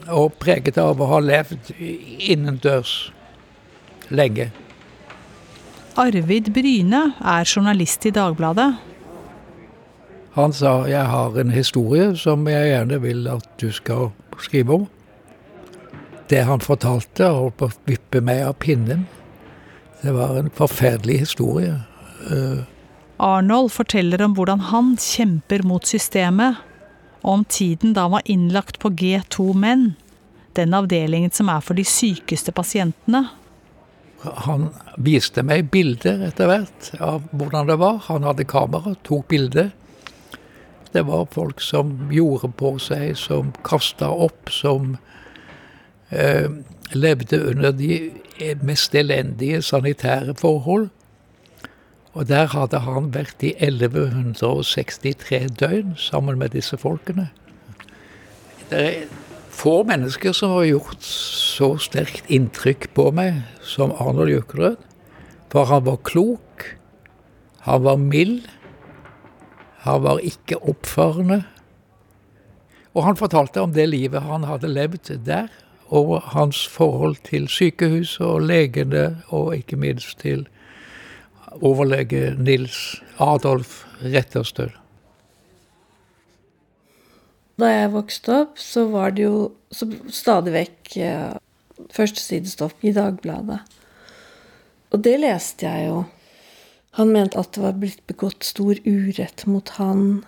Og 0.09 0.33
preget 0.41 0.79
av 0.81 1.01
å 1.01 1.09
ha 1.13 1.21
levd 1.21 1.75
innendørs 1.79 3.13
lenge. 4.09 4.51
Arvid 6.01 6.51
Bryne 6.57 7.05
er 7.21 7.47
journalist 7.47 8.07
i 8.09 8.13
Dagbladet. 8.15 8.73
Han 10.35 10.53
sa 10.53 10.87
'jeg 10.89 11.07
har 11.07 11.39
en 11.39 11.51
historie 11.51 12.17
som 12.17 12.49
jeg 12.49 12.67
gjerne 12.73 13.01
vil 13.03 13.29
at 13.29 13.47
du 13.61 13.71
skal 13.71 14.11
skrive 14.39 14.75
om'. 14.75 14.89
Det 16.29 16.45
han 16.45 16.61
fortalte, 16.61 17.29
holdt 17.29 17.57
på 17.57 17.65
å 17.65 17.73
vippe 17.87 18.21
meg 18.21 18.43
av 18.43 18.55
pinnen. 18.55 19.07
Det 20.05 20.13
var 20.13 20.37
en 20.37 20.51
forferdelig 20.53 21.19
historie. 21.25 21.79
Uh, 22.29 22.61
Arnold 23.17 23.71
forteller 23.73 24.21
om 24.25 24.35
hvordan 24.37 24.67
han 24.69 24.97
kjemper 25.01 25.63
mot 25.65 25.87
systemet, 25.89 26.59
og 27.23 27.39
om 27.39 27.45
tiden 27.49 27.95
da 27.97 28.05
han 28.05 28.17
var 28.19 28.27
innlagt 28.29 28.81
på 28.83 28.91
G2 28.93 29.55
Menn, 29.57 29.95
den 30.59 30.77
avdelingen 30.77 31.33
som 31.33 31.49
er 31.49 31.65
for 31.65 31.79
de 31.79 31.87
sykeste 31.89 32.53
pasientene. 32.53 33.25
Han 34.45 34.69
viste 35.01 35.45
meg 35.45 35.71
bilder 35.73 36.27
etter 36.29 36.49
hvert 36.49 36.91
av 37.01 37.25
hvordan 37.33 37.69
det 37.73 37.79
var. 37.81 38.03
Han 38.11 38.29
hadde 38.29 38.47
kamera, 38.49 38.95
tok 39.09 39.29
bilder. 39.33 39.73
Det 40.93 41.03
var 41.09 41.27
folk 41.33 41.65
som 41.65 41.97
gjorde 42.13 42.53
på 42.61 42.77
seg, 42.81 43.17
som 43.19 43.51
kasta 43.67 44.09
opp, 44.09 44.53
som 44.53 44.99
eh, 46.13 46.47
levde 46.95 47.41
under 47.51 47.73
de 47.75 47.99
mest 48.63 48.95
elendige 48.95 49.63
sanitære 49.63 50.35
forhold. 50.35 50.89
Og 52.15 52.29
der 52.29 52.47
hadde 52.47 52.79
han 52.79 53.15
vært 53.15 53.43
i 53.43 53.55
1163 53.59 55.51
døgn 55.59 55.97
sammen 55.99 56.39
med 56.39 56.49
disse 56.55 56.77
folkene. 56.79 57.31
Det 58.71 58.81
er 58.81 59.07
få 59.55 59.83
mennesker 59.87 60.33
som 60.35 60.51
har 60.57 60.67
gjort 60.67 61.03
så 61.07 61.75
sterkt 61.83 62.31
inntrykk 62.33 62.89
på 62.95 63.11
meg 63.15 63.43
som 63.63 63.95
Arnold 63.99 64.31
Jøkelrød. 64.33 64.77
For 65.53 65.71
han 65.71 65.85
var 65.87 66.03
klok, 66.07 66.79
han 67.63 67.85
var 67.85 67.97
mild, 68.01 68.49
han 69.85 70.03
var 70.03 70.23
ikke 70.27 70.59
oppfarende. 70.59 71.45
Og 72.95 73.05
han 73.07 73.19
fortalte 73.19 73.63
om 73.63 73.75
det 73.75 73.87
livet 73.91 74.23
han 74.23 74.47
hadde 74.49 74.71
levd 74.71 75.13
der, 75.27 75.51
og 75.89 76.21
hans 76.33 76.67
forhold 76.69 77.17
til 77.25 77.49
sykehuset 77.49 78.27
og 78.27 78.47
legene, 78.49 79.23
og 79.29 79.57
ikke 79.57 79.77
minst 79.77 80.19
til 80.21 80.47
overlege 81.61 82.35
Nils 82.39 83.03
Adolf 83.19 83.85
Retterstøl. 84.03 84.73
Da 87.61 87.71
jeg 87.71 87.93
vokste 87.95 88.35
opp, 88.35 88.59
så 88.59 88.89
var 88.91 89.15
det 89.15 89.29
jo 89.29 89.53
stadig 90.11 90.55
vekk 90.57 90.97
eh, 90.99 91.35
i 92.83 92.93
Dagbladet. 92.95 93.61
Og 94.91 95.03
det 95.03 95.15
leste 95.23 95.67
jeg 95.67 95.89
jo. 95.89 96.05
Han 96.99 97.11
mente 97.11 97.39
at 97.39 97.55
det 97.55 97.63
var 97.63 97.79
blitt 97.79 98.03
begått 98.07 98.47
stor 98.47 98.79
urett 98.87 99.47
mot 99.51 99.69
han. 99.79 100.25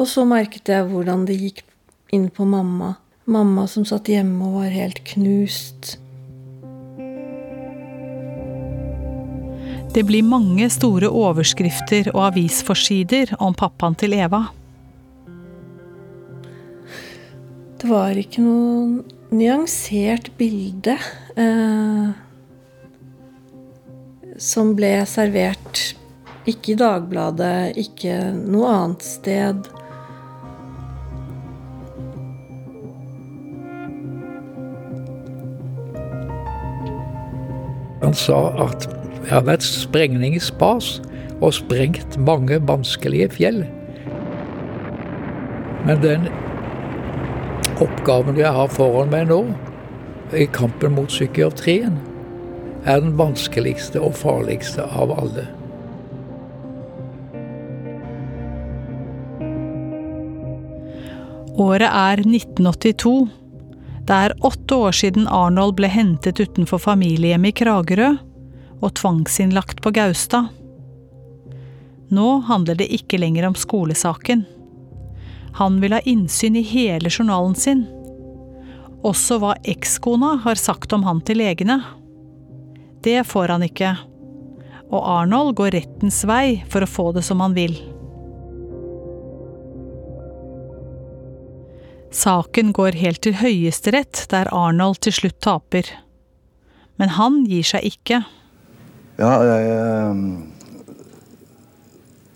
Og 0.00 0.08
så 0.08 0.24
merket 0.28 0.68
jeg 0.72 0.88
hvordan 0.88 1.26
det 1.28 1.36
gikk 1.40 1.64
inn 2.12 2.30
på 2.32 2.44
mamma. 2.48 2.94
Mamma 3.24 3.68
som 3.70 3.84
satt 3.86 4.08
hjemme 4.10 4.48
og 4.48 4.62
var 4.62 4.72
helt 4.74 5.02
knust. 5.06 5.96
Det 9.92 10.02
blir 10.08 10.24
mange 10.24 10.66
store 10.72 11.10
overskrifter 11.12 12.08
og 12.14 12.32
avisforsider 12.32 13.34
om 13.44 13.54
pappaen 13.54 13.94
til 14.00 14.16
Eva. 14.16 14.46
Det 17.78 17.90
var 17.90 18.16
ikke 18.18 18.42
noe 18.42 19.02
nyansert 19.36 20.30
bilde 20.38 20.96
eh, 21.36 22.12
som 24.40 24.72
ble 24.78 24.94
servert. 25.10 25.84
Ikke 26.48 26.72
i 26.72 26.78
Dagbladet, 26.80 27.76
ikke 27.78 28.16
noe 28.34 28.72
annet 28.72 29.06
sted. 29.06 29.68
Han 38.02 38.14
sa 38.18 38.38
at 38.64 38.88
det 39.22 39.30
har 39.30 39.44
vært 39.46 39.62
sprengning 39.62 40.34
i 40.34 40.42
spas 40.42 40.96
og 41.38 41.54
sprengt 41.54 42.18
mange 42.18 42.58
vanskelige 42.66 43.28
fjell. 43.36 43.62
Men 45.86 46.02
den 46.02 46.26
oppgaven 47.82 48.38
jeg 48.38 48.50
har 48.54 48.70
foran 48.70 49.10
meg 49.14 49.28
nå, 49.30 49.44
i 50.34 50.46
kampen 50.50 50.94
mot 50.96 51.10
psykiatrien, 51.12 51.98
er 52.84 53.02
den 53.02 53.14
vanskeligste 53.18 54.00
og 54.02 54.16
farligste 54.18 54.86
av 54.86 55.12
alle. 55.14 55.46
Året 61.62 61.86
er 61.86 62.22
1982. 62.24 63.41
Det 64.06 64.14
er 64.14 64.34
åtte 64.44 64.74
år 64.74 64.92
siden 64.98 65.28
Arnold 65.30 65.76
ble 65.78 65.86
hentet 65.90 66.40
utenfor 66.40 66.80
familiehjemmet 66.82 67.52
i 67.52 67.58
Kragerø 67.62 68.08
og 68.82 68.94
tvangsinnlagt 68.98 69.82
på 69.82 69.92
Gaustad. 69.94 70.50
Nå 72.12 72.28
handler 72.48 72.80
det 72.80 72.90
ikke 72.92 73.20
lenger 73.22 73.46
om 73.46 73.54
skolesaken. 73.56 74.42
Han 75.54 75.78
vil 75.80 75.94
ha 75.94 76.00
innsyn 76.08 76.58
i 76.58 76.64
hele 76.66 77.12
journalen 77.12 77.54
sin. 77.54 77.86
Også 79.06 79.38
hva 79.38 79.54
ekskona 79.68 80.34
har 80.44 80.58
sagt 80.58 80.92
om 80.92 81.06
han 81.06 81.22
til 81.22 81.38
legene. 81.40 81.78
Det 83.06 83.22
får 83.26 83.54
han 83.54 83.66
ikke. 83.66 83.94
Og 84.90 85.00
Arnold 85.00 85.54
går 85.62 85.76
rettens 85.78 86.24
vei 86.28 86.62
for 86.68 86.84
å 86.84 86.90
få 86.90 87.10
det 87.16 87.24
som 87.26 87.40
han 87.40 87.54
vil. 87.56 87.78
Saken 92.12 92.74
går 92.76 92.98
helt 93.00 93.22
til 93.24 93.38
Høyesterett, 93.40 94.26
der 94.28 94.50
Arnold 94.52 95.00
til 95.00 95.14
slutt 95.16 95.38
taper. 95.40 95.88
Men 97.00 97.14
han 97.16 97.44
gir 97.48 97.64
seg 97.64 97.86
ikke. 97.88 98.20
Ja, 99.16 99.32
jeg 99.48 99.70
eh, 99.72 100.20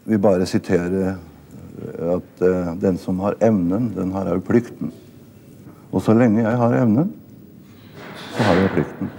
vil 0.08 0.22
bare 0.24 0.48
sitere 0.48 1.18
at 1.76 2.40
uh, 2.40 2.72
den 2.80 2.96
som 2.98 3.20
har 3.20 3.36
evnen, 3.44 3.90
den 3.92 4.12
har 4.16 4.30
òg 4.32 4.40
plikten. 4.48 4.92
Og 5.92 6.00
så 6.02 6.14
lenge 6.16 6.40
jeg 6.40 6.56
har 6.56 6.72
evnen, 6.80 7.12
så 8.32 8.46
har 8.48 8.62
jeg 8.62 8.72
plikten. 8.78 9.10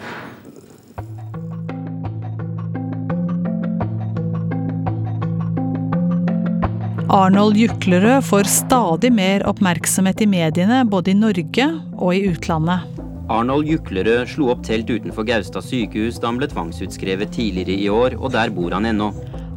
Arnold 7.08 7.56
Juklerød 7.56 8.26
får 8.28 8.50
stadig 8.52 9.14
mer 9.16 9.46
oppmerksomhet 9.48 10.20
i 10.22 10.26
mediene, 10.28 10.82
både 10.84 11.14
i 11.14 11.16
Norge 11.16 11.68
og 11.96 12.10
i 12.12 12.26
utlandet. 12.28 12.84
Arnold 13.32 13.70
Juklerød 13.72 14.34
slo 14.34 14.50
opp 14.52 14.66
telt 14.68 14.92
utenfor 14.92 15.24
Gaustad 15.24 15.64
sykehus 15.64 16.18
da 16.20 16.28
han 16.28 16.42
ble 16.42 16.50
tvangsutskrevet 16.52 17.32
tidligere 17.32 17.78
i 17.80 17.88
år, 17.88 18.18
og 18.20 18.34
der 18.36 18.52
bor 18.52 18.76
han 18.76 18.90
ennå. 18.90 19.14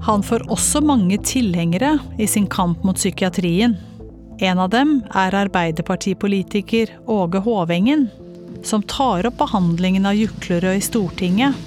Han 0.06 0.22
får 0.22 0.46
også 0.46 0.78
mange 0.86 1.18
tilhengere 1.26 1.96
i 2.22 2.28
sin 2.30 2.46
kamp 2.46 2.84
mot 2.86 3.00
psykiatrien. 3.00 3.74
En 4.38 4.62
av 4.62 4.70
dem 4.70 5.00
er 5.10 5.34
arbeiderpartipolitiker 5.42 6.94
Åge 7.10 7.42
Hovengen, 7.42 8.06
som 8.62 8.86
tar 8.86 9.26
opp 9.26 9.42
behandlingen 9.42 10.06
av 10.06 10.14
Juklerød 10.14 10.78
i 10.78 10.86
Stortinget. 10.86 11.58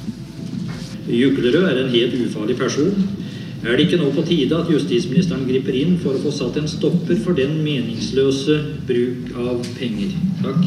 Juklerød 1.11 1.67
er 1.67 1.83
en 1.83 1.91
helt 1.91 2.15
ufarlig 2.23 2.55
person. 2.63 3.22
Er 3.63 3.77
det 3.77 3.85
ikke 3.85 3.97
nå 4.01 4.09
på 4.11 4.25
tide 4.27 4.57
at 4.59 4.67
justisministeren 4.67 5.45
griper 5.47 5.75
inn 5.79 5.93
for 6.03 6.17
å 6.17 6.21
få 6.25 6.33
satt 6.35 6.57
en 6.59 6.67
stopper 6.67 7.15
for 7.23 7.37
den 7.37 7.61
meningsløse 7.63 8.57
bruk 8.83 9.29
av 9.39 9.61
penger? 9.77 10.11
Takk. 10.43 10.65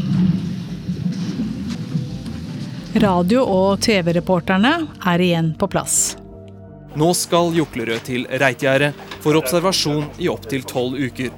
Radio- 3.05 3.45
og 3.45 3.83
TV-reporterne 3.85 4.73
er 5.13 5.21
igjen 5.21 5.53
på 5.61 5.69
plass. 5.69 6.17
Nå 6.97 7.11
skal 7.13 7.53
Juklerød 7.53 8.07
til 8.09 8.25
Reitgjerdet 8.41 8.95
for 9.21 9.37
observasjon 9.37 10.07
i 10.17 10.31
opptil 10.33 10.65
tolv 10.65 10.97
uker. 10.97 11.29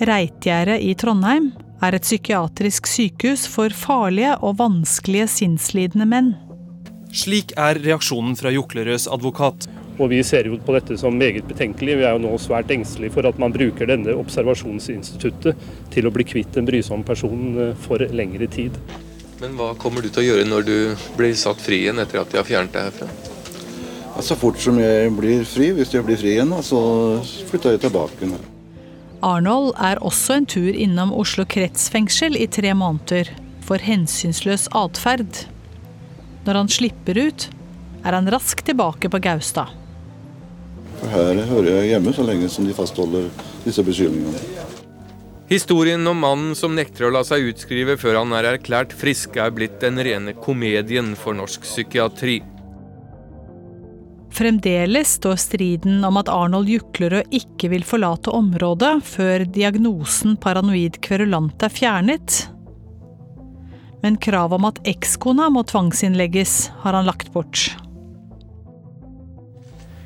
Reitgjerdet 0.00 0.80
i 0.80 0.94
Trondheim 0.96 1.50
er 1.84 1.98
et 1.98 2.06
psykiatrisk 2.08 2.88
sykehus 2.88 3.44
for 3.52 3.68
farlige 3.76 4.38
og 4.40 4.56
vanskelige 4.62 5.28
sinnslidende 5.28 6.08
menn. 6.08 6.32
Slik 7.12 7.52
er 7.60 7.76
reaksjonen 7.84 8.32
fra 8.40 8.48
Juklerøds 8.54 9.04
advokat. 9.12 9.68
Og 9.98 10.10
Vi 10.12 10.22
ser 10.22 10.46
jo 10.46 10.58
på 10.62 10.74
dette 10.76 10.94
som 10.98 11.16
meget 11.18 11.48
betenkelig. 11.48 11.96
Vi 11.98 12.06
er 12.06 12.14
jo 12.14 12.22
nå 12.22 12.36
svært 12.38 12.70
engstelige 12.70 13.16
for 13.16 13.26
at 13.26 13.38
man 13.42 13.54
bruker 13.54 13.88
denne 13.90 14.14
observasjonsinstituttet 14.14 15.58
til 15.90 16.06
å 16.06 16.12
bli 16.14 16.26
kvitt 16.26 16.56
en 16.56 16.68
brysom 16.68 17.02
person 17.06 17.48
eh, 17.58 17.72
for 17.86 18.04
lengre 18.14 18.46
tid. 18.46 18.78
Men 19.42 19.56
hva 19.58 19.72
kommer 19.78 20.02
du 20.02 20.10
til 20.10 20.22
å 20.22 20.28
gjøre 20.28 20.46
når 20.46 20.66
du 20.66 20.76
blir 21.18 21.34
satt 21.38 21.60
fri 21.62 21.82
igjen 21.84 21.98
etter 22.02 22.22
at 22.22 22.30
de 22.30 22.38
har 22.38 22.46
fjernet 22.46 22.74
deg 22.74 22.88
herfra? 22.88 23.10
Så 24.22 24.34
fort 24.34 24.58
som 24.58 24.78
jeg 24.82 25.12
blir 25.14 25.44
fri, 25.46 25.68
hvis 25.76 25.92
jeg 25.94 26.02
blir 26.06 26.18
fri 26.18 26.32
igjen, 26.34 26.50
så 26.66 26.80
flytter 27.50 27.76
jeg 27.76 27.84
tilbake. 27.84 28.30
Arnold 29.22 29.76
er 29.82 30.00
også 30.02 30.40
en 30.40 30.48
tur 30.50 30.74
innom 30.74 31.14
Oslo 31.14 31.46
kretsfengsel 31.46 32.38
i 32.38 32.48
tre 32.50 32.74
måneder 32.74 33.30
for 33.66 33.82
hensynsløs 33.82 34.66
atferd. 34.74 35.44
Når 36.46 36.62
han 36.62 36.70
slipper 36.72 37.18
ut, 37.28 37.46
er 38.02 38.14
han 38.16 38.30
raskt 38.30 38.66
tilbake 38.66 39.10
på 39.10 39.22
Gaustad. 39.22 39.70
Her 41.06 41.38
hører 41.46 41.70
jeg 41.78 41.92
hjemme 41.92 42.12
så 42.12 42.26
lenge 42.26 42.50
som 42.50 42.66
de 42.66 42.74
fastholder 42.74 43.28
disse 43.64 43.84
beskyldningene. 43.86 44.66
Historien 45.48 46.04
om 46.10 46.18
mannen 46.20 46.52
som 46.58 46.74
nekter 46.76 47.06
å 47.06 47.12
la 47.14 47.22
seg 47.24 47.46
utskrive 47.48 47.94
før 47.96 48.18
han 48.20 48.34
er 48.36 48.50
erklært 48.50 48.92
frisk, 48.92 49.38
er 49.40 49.54
blitt 49.54 49.78
den 49.80 49.96
rene 49.96 50.34
komedien 50.36 51.14
for 51.16 51.38
norsk 51.38 51.64
psykiatri. 51.64 52.42
Fremdeles 54.38 55.14
står 55.16 55.40
striden 55.40 56.04
om 56.04 56.20
at 56.20 56.28
Arnold 56.28 56.68
Juklerød 56.68 57.32
ikke 57.34 57.72
vil 57.72 57.86
forlate 57.88 58.34
området 58.34 58.98
før 59.08 59.46
diagnosen 59.48 60.36
paranoid 60.36 61.00
kverulant 61.02 61.64
er 61.64 61.72
fjernet. 61.72 62.42
Men 64.04 64.20
kravet 64.20 64.60
om 64.60 64.68
at 64.68 64.84
ekskona 64.86 65.48
må 65.50 65.64
tvangsinnlegges, 65.66 66.68
har 66.84 66.94
han 66.94 67.08
lagt 67.08 67.32
bort. 67.32 67.70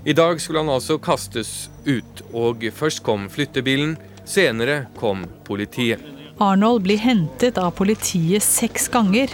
I 0.05 0.13
dag 0.13 0.41
skulle 0.41 0.59
han 0.59 0.69
altså 0.69 0.97
kastes 0.99 1.71
ut, 1.85 2.23
og 2.35 2.65
først 2.75 3.05
kom 3.07 3.29
flyttebilen, 3.31 3.95
senere 4.27 4.87
kom 4.99 5.23
politiet. 5.47 6.03
Arnold 6.43 6.83
blir 6.83 6.99
hentet 6.99 7.59
av 7.63 7.71
politiet 7.79 8.43
seks 8.43 8.89
ganger. 8.91 9.31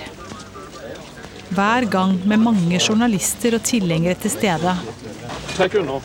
Hver 1.56 1.88
gang 1.88 2.18
med 2.28 2.42
mange 2.44 2.80
journalister 2.84 3.56
og 3.56 3.64
tilhengere 3.64 4.18
til 4.20 4.34
stede. 4.34 4.74
Trekk 5.54 5.78
unna. 5.80 5.96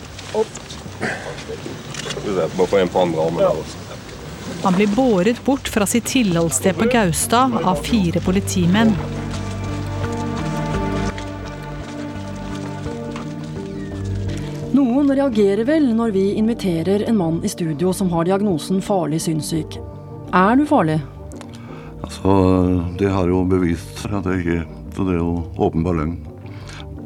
Bare 2.56 2.67
få 2.67 2.80
en 2.80 2.93
på 2.93 3.04
andre 3.04 3.26
armen. 3.26 3.43
der 3.43 3.52
også. 3.52 3.84
Han 4.63 4.80
blir 4.80 4.88
båret 4.95 5.43
bort 5.43 5.67
fra 5.67 5.86
sitt 5.86 6.06
tilholdssted 6.08 6.80
på 6.80 6.88
Gaustad 6.88 7.60
av 7.67 7.84
fire 7.84 8.23
politimenn. 8.23 8.95
Noen 15.03 15.17
reagerer 15.19 15.65
vel 15.67 15.89
når 15.97 16.13
vi 16.15 16.21
inviterer 16.39 17.01
en 17.09 17.17
mann 17.19 17.41
i 17.43 17.49
studio 17.51 17.89
som 17.91 18.07
har 18.13 18.23
diagnosen 18.23 18.77
farlig 18.79 19.17
synssyk. 19.25 19.73
Er 20.31 20.55
du 20.55 20.61
farlig? 20.63 20.95
Altså, 22.05 22.35
det 22.95 23.09
har 23.11 23.27
jo 23.27 23.41
bevist 23.51 23.99
seg 23.99 24.13
at 24.21 24.29
jeg 24.31 24.45
ikke 24.45 24.77
Så 24.95 25.03
det 25.03 25.17
er 25.17 25.19
jo 25.19 25.41
åpenbar 25.59 25.97
løgn. 25.97 26.13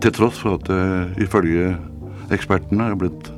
Til 0.04 0.14
tross 0.14 0.38
for 0.44 0.60
at 0.60 0.70
det 0.70 1.26
ifølge 1.26 1.72
ekspertene 2.38 2.92
er 2.92 3.00
blitt 3.02 3.32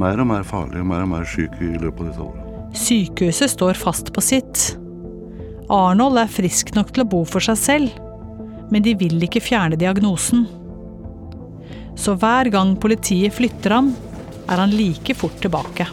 mer 0.00 0.24
og 0.24 0.30
mer 0.30 0.48
farlig 0.48 0.80
og 0.80 0.88
mer 0.88 1.04
og 1.04 1.12
mer 1.12 1.28
syk 1.28 1.60
i 1.60 1.74
løpet 1.76 2.00
av 2.00 2.08
disse 2.08 2.24
årene. 2.30 2.72
Sykehuset 2.86 3.54
står 3.58 3.76
fast 3.76 4.08
på 4.16 4.24
sitt. 4.24 4.64
Arnold 5.68 6.22
er 6.22 6.32
frisk 6.32 6.72
nok 6.78 6.96
til 6.96 7.04
å 7.04 7.10
bo 7.18 7.26
for 7.28 7.44
seg 7.44 7.60
selv, 7.60 8.02
men 8.72 8.88
de 8.88 8.96
vil 8.96 9.20
ikke 9.28 9.44
fjerne 9.44 9.76
diagnosen. 9.76 10.46
Så 11.96 12.14
hver 12.18 12.50
gang 12.52 12.76
politiet 12.80 13.34
flytter 13.36 13.76
ham, 13.76 13.92
er 14.48 14.62
han 14.62 14.72
like 14.74 15.14
fort 15.14 15.38
tilbake. 15.42 15.86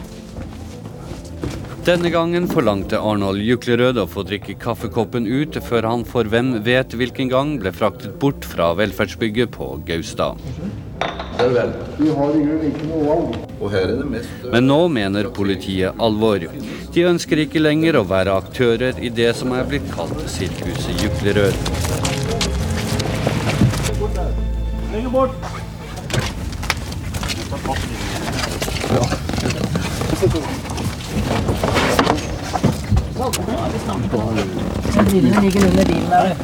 Denne 1.80 2.10
gangen 2.12 2.44
forlangte 2.44 2.98
Arnold 3.00 3.40
Juklerød 3.40 3.96
å 4.02 4.04
få 4.10 4.20
drikke 4.28 4.52
kaffekoppen 4.60 5.24
ut 5.24 5.56
før 5.64 5.86
han 5.88 6.02
for 6.04 6.28
hvem 6.28 6.58
vet 6.66 6.92
hvilken 6.92 7.30
gang 7.32 7.54
ble 7.62 7.72
fraktet 7.72 8.18
bort 8.20 8.44
fra 8.44 8.74
velferdsbygget 8.76 9.54
på 9.54 9.70
Gaustad. 9.88 10.36
Mest 14.10 14.44
Men 14.52 14.68
nå 14.68 14.78
mener 14.92 15.30
politiet 15.32 15.96
alvor. 15.96 16.44
De 16.92 17.06
ønsker 17.08 17.46
ikke 17.46 17.64
lenger 17.64 17.96
å 17.96 18.04
være 18.12 18.36
aktører 18.42 19.00
i 19.00 19.08
det 19.08 19.32
som 19.40 19.56
er 19.56 19.64
blitt 19.72 19.88
kalt 19.94 20.20
Sirkuset 20.28 21.00
Juklerød. 21.00 21.56
Lenger 24.92 25.12
bort. 25.16 25.69
Bilen 35.10 35.42
ligger 35.42 35.66
under 35.68 35.84
bilen 35.84 36.10
der. 36.10 36.34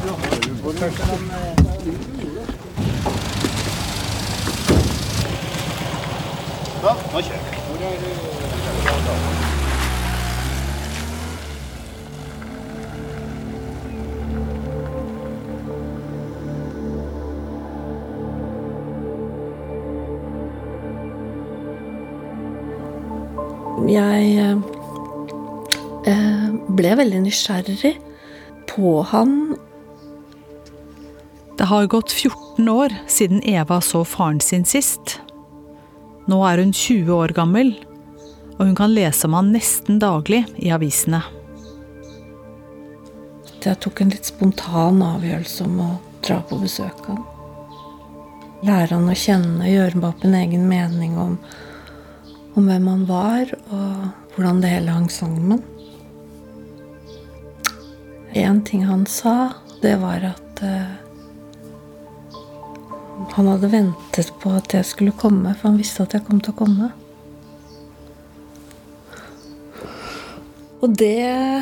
Nå 7.13 7.21
kjører 7.21 7.39
vi. 9.41 9.46
Jeg 23.97 24.57
eh, 26.05 26.49
ble 26.77 26.91
veldig 26.99 27.23
nysgjerrig 27.23 27.95
på 28.69 28.99
han. 29.09 29.55
Det 31.57 31.65
har 31.71 31.89
gått 31.89 32.13
14 32.13 32.69
år 32.69 32.93
siden 33.09 33.41
Eva 33.41 33.79
så 33.81 34.03
faren 34.05 34.41
sin 34.43 34.67
sist. 34.69 35.17
Nå 36.29 36.43
er 36.45 36.61
hun 36.61 36.75
20 36.75 37.09
år 37.15 37.33
gammel, 37.33 37.71
og 38.57 38.67
hun 38.67 38.75
kan 38.77 38.93
lese 38.93 39.25
om 39.25 39.37
han 39.37 39.53
nesten 39.55 39.97
daglig 40.03 40.43
i 40.61 40.69
avisene. 40.75 41.23
Jeg 43.63 43.81
tok 43.83 44.03
en 44.03 44.13
litt 44.13 44.27
spontan 44.29 45.01
avgjørelse 45.03 45.65
om 45.65 45.79
å 45.83 45.87
dra 46.23 46.37
på 46.47 46.59
besøk 46.61 47.09
han. 47.09 47.23
Lære 48.67 48.93
han 48.93 49.09
å 49.09 49.17
kjenne, 49.17 49.65
gjøre 49.67 49.97
meg 49.97 50.07
opp 50.11 50.23
en 50.27 50.37
egen 50.37 50.69
mening 50.69 51.17
om, 51.19 51.33
om 52.57 52.65
hvem 52.65 52.87
han 52.89 53.03
var, 53.05 53.51
og 53.69 54.35
hvordan 54.35 54.61
det 54.63 54.71
hele 54.71 54.93
hang 54.93 55.09
sammen. 55.13 55.61
En 58.37 58.63
ting 58.65 58.85
han 58.85 59.05
sa, 59.09 59.53
det 59.81 59.95
var 60.01 60.25
at 60.33 60.61
uh, 60.65 60.95
han 63.37 63.49
hadde 63.51 63.69
ventet 63.71 64.31
på 64.41 64.55
at 64.57 64.73
jeg 64.73 64.85
skulle 64.89 65.13
komme, 65.17 65.53
for 65.53 65.69
han 65.69 65.77
visste 65.77 66.05
at 66.05 66.17
jeg 66.17 66.25
kom 66.25 66.41
til 66.41 66.55
å 66.55 66.59
komme. 66.63 66.89
Og 70.81 70.93
det 70.97 71.61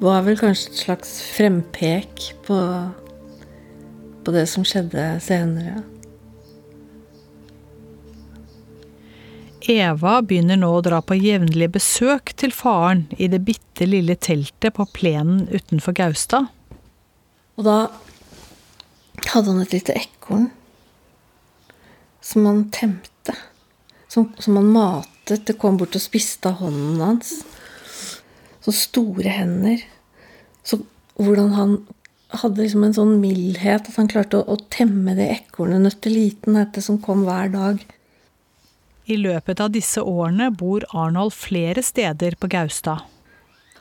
var 0.00 0.24
vel 0.24 0.40
kanskje 0.40 0.72
et 0.72 0.82
slags 0.84 1.14
frempek 1.34 2.32
på, 2.46 2.58
på 4.24 4.36
det 4.36 4.48
som 4.48 4.64
skjedde 4.68 5.10
senere. 5.24 5.80
Eva 9.66 10.18
begynner 10.22 10.58
nå 10.60 10.68
å 10.70 10.82
dra 10.84 11.00
på 11.02 11.16
jevnlige 11.18 11.72
besøk 11.78 12.32
til 12.38 12.52
faren 12.54 13.06
i 13.18 13.26
det 13.30 13.40
bitte 13.46 13.88
lille 13.88 14.14
teltet 14.14 14.76
på 14.76 14.86
plenen 14.94 15.46
utenfor 15.50 15.96
Gaustad. 15.98 16.46
Og 17.58 17.66
da 17.66 17.78
hadde 19.32 19.50
han 19.50 19.62
et 19.64 19.74
lite 19.74 19.96
ekorn 19.98 20.48
som 22.22 22.46
han 22.46 22.66
temte. 22.70 23.34
Som, 24.08 24.32
som 24.38 24.56
han 24.56 24.70
matet. 24.72 25.46
Det 25.48 25.58
kom 25.60 25.76
bort 25.80 25.96
og 25.96 26.02
spiste 26.02 26.50
av 26.50 26.62
hånden 26.62 27.00
hans. 27.02 27.34
Så 28.64 28.74
store 28.76 29.32
hender. 29.32 29.82
Så 30.64 30.80
hvordan 31.18 31.54
han 31.56 31.78
hadde 32.42 32.60
liksom 32.60 32.84
en 32.84 32.96
sånn 32.96 33.14
mildhet 33.22 33.88
at 33.88 33.96
han 33.96 34.10
klarte 34.10 34.40
å, 34.40 34.44
å 34.52 34.68
temme 34.72 35.14
det 35.16 35.30
ekornet 35.38 35.84
nøtteliten 35.84 36.58
etter 36.60 36.84
som 36.84 37.00
kom 37.00 37.24
hver 37.26 37.52
dag. 37.52 37.80
I 39.08 39.16
løpet 39.16 39.60
av 39.64 39.72
disse 39.72 40.02
årene 40.04 40.50
bor 40.52 40.84
Arnold 40.92 41.32
flere 41.32 41.80
steder 41.84 42.36
på 42.36 42.50
Gaustad. 42.52 43.06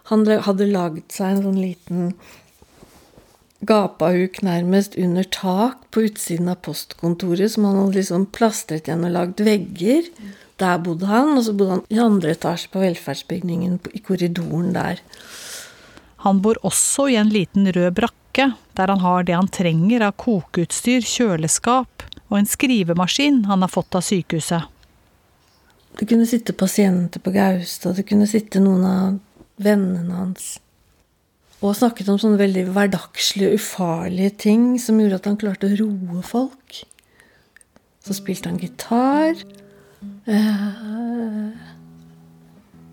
Han 0.08 0.24
hadde 0.24 0.70
laget 0.72 1.12
seg 1.12 1.34
en 1.34 1.42
sånn 1.44 1.58
liten 1.60 2.14
gapahuk 3.68 4.40
nærmest 4.46 4.96
under 4.96 5.28
tak 5.28 5.82
på 5.92 6.06
utsiden 6.08 6.48
av 6.48 6.62
postkontoret, 6.64 7.52
som 7.52 7.66
han 7.68 7.82
hadde 7.82 7.98
liksom 7.98 8.28
plastret 8.32 8.88
igjen 8.88 9.04
og 9.04 9.16
lagd 9.18 9.44
vegger. 9.44 10.08
Der 10.62 10.80
bodde 10.86 11.10
han, 11.12 11.34
og 11.36 11.44
så 11.44 11.56
bodde 11.58 11.76
han 11.76 11.84
i 11.92 12.00
andre 12.02 12.32
etasje 12.38 12.72
på 12.72 12.86
velferdsbygningen 12.86 13.82
i 13.98 14.04
korridoren 14.06 14.72
der. 14.78 15.04
Han 16.24 16.40
bor 16.46 16.56
også 16.66 17.10
i 17.12 17.20
en 17.20 17.34
liten 17.34 17.68
rød 17.76 18.00
brakke, 18.00 18.54
der 18.80 18.96
han 18.96 19.04
har 19.04 19.28
det 19.28 19.36
han 19.36 19.52
trenger 19.52 20.08
av 20.08 20.16
kokeutstyr, 20.24 21.04
kjøleskap 21.04 22.08
og 22.30 22.40
en 22.40 22.48
skrivemaskin 22.48 23.44
han 23.52 23.64
har 23.66 23.76
fått 23.76 23.98
av 23.98 24.08
sykehuset. 24.08 24.72
Det 25.98 26.06
kunne 26.06 26.28
sitte 26.30 26.54
pasienter 26.54 27.22
på 27.24 27.34
Gaustad, 27.34 27.98
det 27.98 28.06
kunne 28.10 28.28
sitte 28.30 28.62
noen 28.62 28.86
av 28.86 29.20
vennene 29.62 30.14
hans. 30.14 30.58
Og 31.58 31.74
snakket 31.74 32.12
om 32.14 32.20
sånne 32.22 32.38
veldig 32.38 32.68
hverdagslige, 32.76 33.58
ufarlige 33.58 34.36
ting 34.46 34.66
som 34.82 35.00
gjorde 35.02 35.18
at 35.18 35.30
han 35.30 35.40
klarte 35.42 35.72
å 35.72 35.78
roe 35.80 36.22
folk. 36.26 36.84
Så 38.06 38.14
spilte 38.14 38.52
han 38.52 38.60
gitar. 38.62 39.42
Eh, 40.30 41.48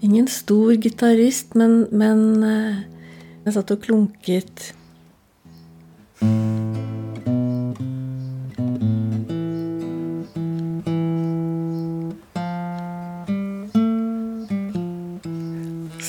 ingen 0.00 0.30
stor 0.32 0.72
gitarist, 0.80 1.52
men, 1.60 1.84
men 1.92 2.24
eh, 2.40 2.80
jeg 3.44 3.58
satt 3.58 3.74
og 3.76 3.84
klunket. 3.84 4.70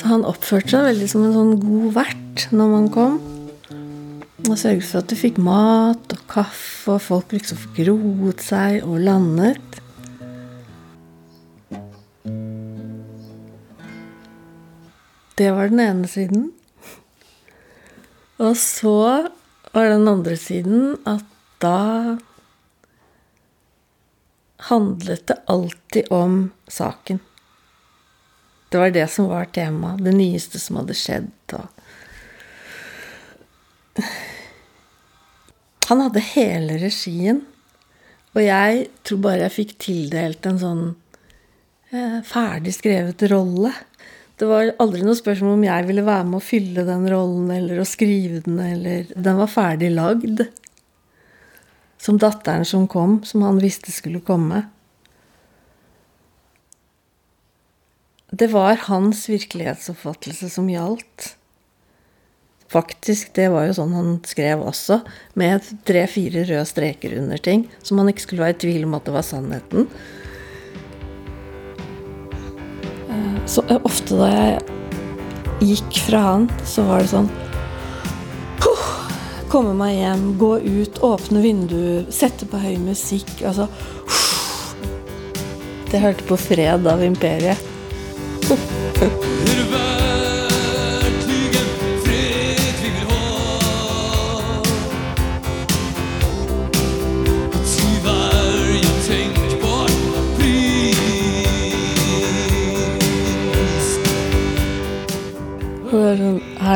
Han 0.06 0.26
oppførte 0.28 0.76
seg 0.76 0.86
veldig 0.90 1.08
som 1.10 1.24
en 1.26 1.36
sånn 1.36 1.56
god 1.62 1.96
vert 1.96 2.46
når 2.54 2.70
man 2.72 2.92
kom. 2.94 3.16
Og 4.46 4.60
sørget 4.60 4.86
for 4.86 5.02
at 5.02 5.10
du 5.10 5.16
fikk 5.18 5.40
mat 5.42 6.14
og 6.14 6.22
kaffe, 6.30 6.94
og 6.94 7.02
folk 7.02 7.34
liksom 7.34 7.58
fikk 7.64 7.82
roet 7.90 8.44
seg 8.46 8.86
og 8.86 9.00
landet. 9.02 9.80
Det 15.36 15.50
var 15.52 15.74
den 15.74 15.82
ene 15.84 16.08
siden. 16.08 16.52
Og 18.40 18.54
så 18.60 19.00
var 19.74 19.90
den 19.92 20.08
andre 20.08 20.38
siden 20.40 20.96
at 21.10 21.26
da 21.64 22.18
handlet 24.70 25.26
det 25.28 25.42
alltid 25.52 26.12
om 26.14 26.52
saken. 26.72 27.20
Det 28.76 28.80
var 28.80 28.92
det 28.92 29.08
som 29.08 29.30
var 29.32 29.46
temaet. 29.56 30.02
Det 30.04 30.12
nyeste 30.12 30.60
som 30.60 30.76
hadde 30.82 30.96
skjedd. 31.00 31.32
Og 31.56 31.64
han 35.88 36.02
hadde 36.04 36.24
hele 36.34 36.76
regien. 36.82 37.40
Og 38.36 38.42
jeg 38.44 38.90
tror 39.08 39.22
bare 39.24 39.46
jeg 39.46 39.56
fikk 39.56 39.72
tildelt 39.86 40.44
en 40.52 40.60
sånn 40.60 40.84
eh, 41.96 42.20
ferdig 42.28 42.76
skrevet 42.76 43.24
rolle. 43.32 43.72
Det 44.36 44.52
var 44.52 44.74
aldri 44.84 45.08
noe 45.08 45.16
spørsmål 45.16 45.56
om 45.56 45.66
jeg 45.70 45.88
ville 45.88 46.04
være 46.12 46.28
med 46.34 46.42
å 46.42 46.48
fylle 46.50 46.84
den 46.92 47.08
rollen 47.16 47.56
eller 47.56 47.80
å 47.80 47.88
skrive 47.88 48.44
den. 48.44 48.60
eller 48.60 49.08
Den 49.16 49.40
var 49.40 49.56
ferdig 49.56 49.94
lagd. 49.96 50.50
Som 51.96 52.20
datteren 52.20 52.68
som 52.68 52.92
kom, 52.92 53.22
som 53.24 53.48
han 53.48 53.64
visste 53.64 53.96
skulle 53.96 54.20
komme. 54.20 54.66
Det 58.38 58.48
var 58.48 58.76
hans 58.76 59.30
virkelighetsoppfattelse 59.30 60.50
som 60.50 60.68
gjaldt. 60.70 61.36
Faktisk, 62.68 63.30
det 63.38 63.46
var 63.54 63.68
jo 63.70 63.76
sånn 63.78 63.94
han 63.96 64.08
skrev 64.28 64.60
også, 64.66 64.98
med 65.40 65.64
tre-fire 65.88 66.42
røde 66.44 66.66
streker 66.68 67.14
under 67.22 67.40
ting, 67.40 67.64
så 67.80 67.96
man 67.96 68.10
ikke 68.12 68.26
skulle 68.26 68.44
være 68.44 68.58
i 68.58 68.60
tvil 68.66 68.88
om 68.88 68.96
at 68.98 69.06
det 69.08 69.14
var 69.16 69.24
sannheten. 69.24 69.86
Eh, 73.08 73.38
så 73.48 73.64
eh, 73.70 73.80
ofte 73.88 74.18
da 74.20 74.28
jeg 74.34 75.70
gikk 75.70 76.00
fra 76.08 76.24
han, 76.26 76.48
så 76.68 76.84
var 76.90 77.06
det 77.06 77.14
sånn 77.14 77.30
puh, 78.66 78.90
Komme 79.54 79.78
meg 79.80 79.94
hjem, 80.02 80.26
gå 80.42 80.50
ut, 80.66 81.00
åpne 81.08 81.46
vinduer, 81.46 82.04
sette 82.12 82.50
på 82.52 82.60
høy 82.60 82.76
musikk. 82.84 83.32
Altså 83.46 83.70
Det 85.94 86.04
hørte 86.04 86.28
på 86.28 86.42
Fred 86.42 86.92
av 86.92 87.06
Imperiet. 87.06 87.72
Er 88.46 88.52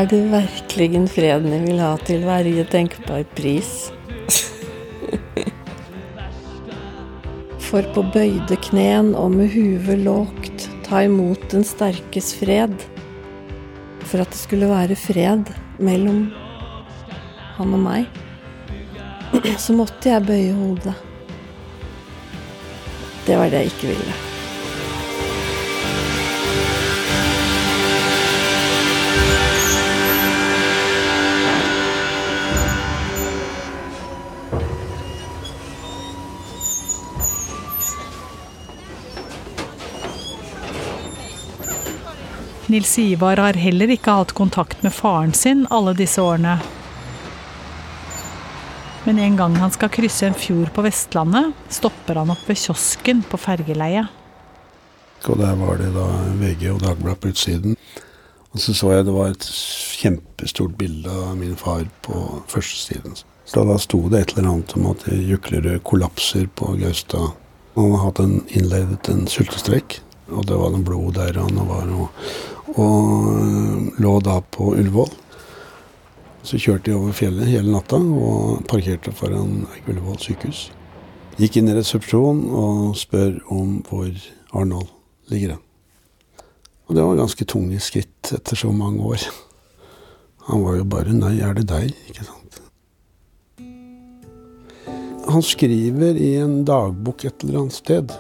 det 0.08 0.32
virkelig 0.32 1.10
freden 1.12 1.52
jeg 1.54 1.62
vil 1.68 1.82
ha 1.84 1.92
til 2.08 2.24
verje 2.26 2.64
tenkbar 2.72 3.24
pris? 3.38 3.92
For 7.70 7.86
på 7.94 8.02
bøyde 8.14 8.58
knen 8.70 9.14
og 9.14 9.32
med 9.36 9.48
huet 9.54 10.00
lågt 10.08 10.39
ta 10.90 11.04
imot 11.06 11.50
den 11.52 11.64
sterkes 11.64 12.34
fred. 12.40 12.74
For 14.10 14.24
at 14.24 14.32
det 14.34 14.40
skulle 14.42 14.70
være 14.70 14.98
fred 14.98 15.52
mellom 15.78 16.24
han 17.60 17.76
og 17.76 17.84
meg, 17.84 18.08
så 19.66 19.76
måtte 19.78 20.10
jeg 20.10 20.26
bøye 20.26 20.56
hodet. 20.58 20.96
Det 23.28 23.38
var 23.38 23.54
det 23.54 23.62
jeg 23.62 23.76
ikke 23.76 23.94
ville. 23.94 24.29
Nils 42.70 42.92
Ivar 43.02 43.38
har 43.42 43.58
heller 43.58 43.90
ikke 43.90 44.14
hatt 44.20 44.36
kontakt 44.38 44.84
med 44.86 44.94
faren 44.94 45.34
sin 45.34 45.66
alle 45.74 45.96
disse 45.98 46.22
årene. 46.22 46.60
Men 49.08 49.20
en 49.20 49.38
gang 49.40 49.56
han 49.58 49.72
skal 49.74 49.90
krysse 49.90 50.28
en 50.28 50.38
fjord 50.38 50.70
på 50.76 50.84
Vestlandet, 50.86 51.56
stopper 51.74 52.20
han 52.22 52.30
opp 52.30 52.44
ved 52.46 52.60
kiosken 52.62 53.24
på 53.26 53.40
fergeleiet. 53.42 54.12
Og 55.26 55.40
der 55.40 55.56
var 55.58 55.80
det 55.82 55.90
da 55.96 56.06
VG 56.38 56.68
og 56.76 56.84
Dagbladet 56.84 57.22
på 57.24 57.32
utsiden. 57.34 57.74
Og 58.54 58.62
så 58.62 58.74
så 58.78 58.92
jeg 58.94 59.08
det 59.08 59.16
var 59.16 59.34
et 59.34 59.48
kjempestort 60.00 60.78
bilde 60.78 61.10
av 61.26 61.34
min 61.38 61.58
far 61.58 61.88
på 62.06 62.22
førstesiden. 62.50 63.18
Så 63.50 63.66
da 63.66 63.80
sto 63.82 64.04
det 64.10 64.22
et 64.22 64.36
eller 64.36 64.52
annet 64.52 64.76
om 64.78 64.92
at 64.92 65.08
Juklerød 65.10 65.82
kollapser 65.90 66.46
på 66.56 66.76
Gaustad. 66.78 67.34
Han 67.76 67.92
hadde 67.92 68.04
hatt 68.04 68.22
en, 68.24 68.40
innledet 68.54 69.10
en 69.10 69.26
sultestreik, 69.30 70.00
og 70.30 70.46
det 70.50 70.58
var 70.58 70.74
noe 70.74 70.86
blod 70.86 71.18
der. 71.18 71.38
Og, 71.42 71.54
var 71.70 71.86
noe, 71.90 72.10
og 72.80 74.00
lå 74.00 74.14
da 74.26 74.40
på 74.56 74.74
Ullevål. 74.74 75.12
Så 76.48 76.60
kjørte 76.62 76.90
de 76.90 76.98
over 76.98 77.16
fjellet 77.16 77.52
hele 77.52 77.74
natta 77.74 78.00
og 78.00 78.64
parkerte 78.72 79.14
foran 79.16 79.66
Ullevål 79.86 80.20
sykehus. 80.24 80.70
Gikk 81.40 81.60
inn 81.60 81.72
i 81.72 81.76
resepsjonen 81.78 82.48
og 82.52 82.96
spør 83.00 83.38
om 83.54 83.80
hvor 83.88 84.10
Arnold 84.56 84.90
ligger 85.32 85.56
hen. 85.56 85.66
Og 86.90 86.98
det 86.98 87.06
var 87.06 87.20
ganske 87.20 87.46
tunge 87.46 87.78
skritt 87.84 88.32
etter 88.34 88.58
så 88.58 88.72
mange 88.74 89.04
år. 89.06 89.22
Han 90.50 90.64
var 90.66 90.80
jo 90.80 90.86
bare 90.90 91.14
'nei, 91.14 91.38
er 91.46 91.54
det 91.54 91.68
deg?' 91.70 91.94
ikke 92.10 92.26
sant. 92.26 92.62
Han 95.30 95.44
skriver 95.46 96.18
i 96.18 96.36
en 96.42 96.64
dagbok 96.66 97.26
et 97.26 97.44
eller 97.44 97.60
annet 97.60 97.78
sted 97.78 98.16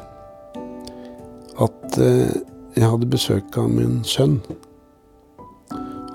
at 1.58 1.98
eh, 1.98 2.36
jeg 2.76 2.86
hadde 2.86 3.10
besøk 3.10 3.58
av 3.58 3.70
min 3.72 4.02
sønn. 4.08 4.40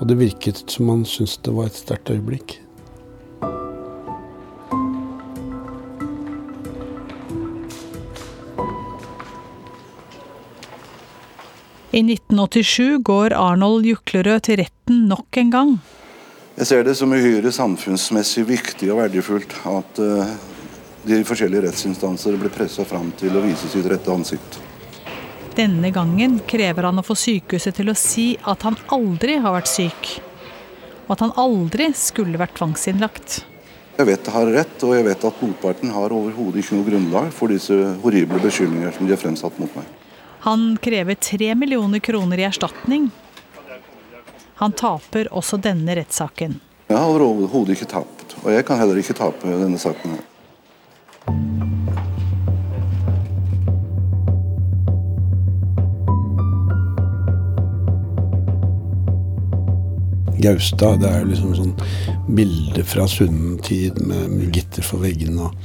Og 0.00 0.06
det 0.10 0.18
virket 0.20 0.62
som 0.70 0.90
han 0.92 1.04
syntes 1.08 1.38
det 1.44 1.54
var 1.54 1.70
et 1.70 1.78
sterkt 1.78 2.12
øyeblikk. 2.12 2.58
I 11.94 12.00
1987 12.02 13.02
går 13.06 13.36
Arnold 13.38 13.86
Juklerød 13.86 14.40
til 14.48 14.58
retten 14.64 15.04
nok 15.06 15.38
en 15.38 15.50
gang. 15.52 15.76
Jeg 16.56 16.66
ser 16.66 16.82
det 16.86 16.96
som 16.98 17.14
uhyre 17.14 17.52
samfunnsmessig 17.54 18.42
viktig 18.48 18.90
og 18.90 18.98
verdifullt 19.04 19.54
at 19.70 20.02
uh, 20.02 20.34
de 21.06 21.20
forskjellige 21.26 21.68
rettsinstanser 21.68 22.38
blir 22.40 22.50
pressa 22.54 22.86
fram 22.86 23.12
til 23.18 23.38
å 23.38 23.42
vise 23.46 23.70
sitt 23.70 23.86
rette 23.90 24.10
ansikt. 24.10 24.63
Denne 25.54 25.90
gangen 25.94 26.40
krever 26.50 26.82
han 26.88 26.98
å 26.98 27.04
få 27.06 27.14
sykehuset 27.14 27.76
til 27.78 27.92
å 27.92 27.94
si 27.94 28.32
at 28.42 28.64
han 28.66 28.74
aldri 28.94 29.36
har 29.38 29.54
vært 29.54 29.70
syk. 29.70 30.08
Og 31.06 31.12
at 31.14 31.22
han 31.22 31.34
aldri 31.38 31.92
skulle 31.94 32.40
vært 32.40 32.56
tvangsinnlagt. 32.58 33.44
Jeg 33.94 34.08
vet 34.08 34.26
jeg 34.26 34.34
har 34.34 34.50
rett, 34.50 34.82
og 34.82 34.96
jeg 34.96 35.06
vet 35.06 35.26
at 35.28 35.42
motparten 35.44 35.92
har 35.94 36.14
overhodet 36.16 36.64
ikke 36.64 36.80
noe 36.80 36.88
grunnlag 36.88 37.30
for 37.36 37.54
disse 37.54 37.76
horrible 38.02 38.42
beskyldninger 38.42 38.96
som 38.96 39.06
de 39.06 39.14
har 39.14 39.22
fremsatt 39.22 39.60
mot 39.62 39.78
meg. 39.78 39.86
Han 40.48 40.72
krever 40.82 41.14
tre 41.22 41.54
millioner 41.54 42.02
kroner 42.02 42.42
i 42.42 42.48
erstatning. 42.50 43.06
Han 44.58 44.74
taper 44.74 45.30
også 45.30 45.62
denne 45.62 45.94
rettssaken. 46.00 46.58
Jeg 46.90 46.98
har 46.98 47.28
overhodet 47.30 47.78
ikke 47.78 47.92
tapt, 47.94 48.34
og 48.42 48.50
jeg 48.50 48.66
kan 48.66 48.82
heller 48.82 48.98
ikke 48.98 49.14
tape 49.22 49.58
denne 49.62 49.78
saken. 49.78 50.18
her. 50.18 50.33
Gaustad, 60.44 61.00
det 61.02 61.10
er 61.10 61.22
jo 61.22 61.30
liksom 61.32 61.54
sånn 61.58 61.74
bilde 62.36 62.84
fra 62.86 63.08
sunnen 63.10 63.58
tid 63.64 63.98
med, 64.04 64.28
med 64.36 64.54
gitter 64.54 64.84
for 64.86 65.04
veggene 65.04 65.48
og 65.48 65.56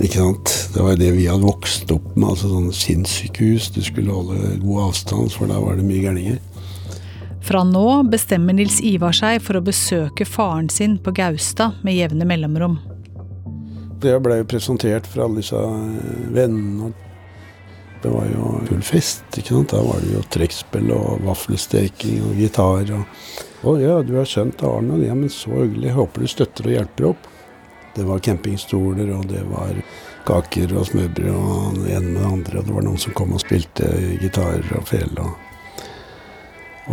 ikke 0.00 0.22
sant? 0.22 0.54
Det 0.72 0.80
var 0.80 0.94
jo 0.94 1.00
det 1.02 1.10
vi 1.18 1.26
hadde 1.28 1.44
vokst 1.44 1.90
opp 1.92 2.14
med. 2.16 2.30
altså 2.30 2.48
sånn 2.48 2.70
Sinnssykehus. 2.72 3.68
Du 3.74 3.82
skulle 3.84 4.14
holde 4.14 4.56
god 4.62 4.86
avstand, 4.88 5.34
for 5.34 5.50
da 5.50 5.60
var 5.60 5.76
det 5.76 5.84
mye 5.84 6.00
gærninger. 6.06 6.40
Fra 7.42 7.64
nå 7.66 7.86
bestemmer 8.08 8.54
Nils 8.56 8.78
Ivar 8.86 9.14
seg 9.16 9.42
for 9.42 9.58
å 9.58 9.64
besøke 9.66 10.24
faren 10.28 10.70
sin 10.70 10.96
på 11.02 11.12
Gaustad 11.16 11.82
med 11.82 11.98
jevne 11.98 12.26
mellomrom. 12.28 12.78
Det 14.02 14.14
ble 14.22 14.40
jo 14.40 14.48
presentert 14.50 15.06
for 15.10 15.26
alle 15.26 15.42
disse 15.42 15.58
vennene. 16.34 16.92
Det 18.02 18.10
var 18.10 18.26
jo 18.26 18.56
full 18.66 18.82
fest. 18.82 19.24
ikke 19.38 19.54
sant? 19.54 19.70
Da 19.70 19.82
var 19.86 20.00
det 20.02 20.10
jo 20.16 20.22
trekkspill 20.34 20.90
og 20.94 21.22
vaffelsteking 21.26 22.22
og 22.26 22.40
gitar. 22.40 22.88
Og, 22.96 23.28
å 23.62 23.76
ja, 23.78 24.00
du 24.02 24.16
har 24.18 24.26
skjønt 24.26 24.64
Arne. 24.66 24.98
Ja, 25.04 25.14
men 25.14 25.30
så 25.30 25.54
hyggelig. 25.60 25.94
Håper 25.94 26.24
du 26.24 26.30
støtter 26.30 26.66
og 26.66 26.74
hjelper 26.76 27.12
opp. 27.12 27.28
Det 27.92 28.06
var 28.08 28.22
campingstoler, 28.24 29.12
og 29.14 29.28
det 29.30 29.44
var 29.50 29.76
kaker 30.26 30.72
og 30.78 30.86
smørbrød 30.88 31.34
og 31.36 31.78
det 31.82 31.94
ene 31.98 32.08
med 32.08 32.18
det 32.18 32.28
andre. 32.30 32.58
Og 32.58 32.66
det 32.66 32.76
var 32.78 32.86
noen 32.88 33.02
som 33.04 33.14
kom 33.18 33.36
og 33.36 33.44
spilte 33.44 33.88
gitarer 34.22 34.74
og 34.78 34.86
fele. 34.88 35.28
Og, 35.28 35.92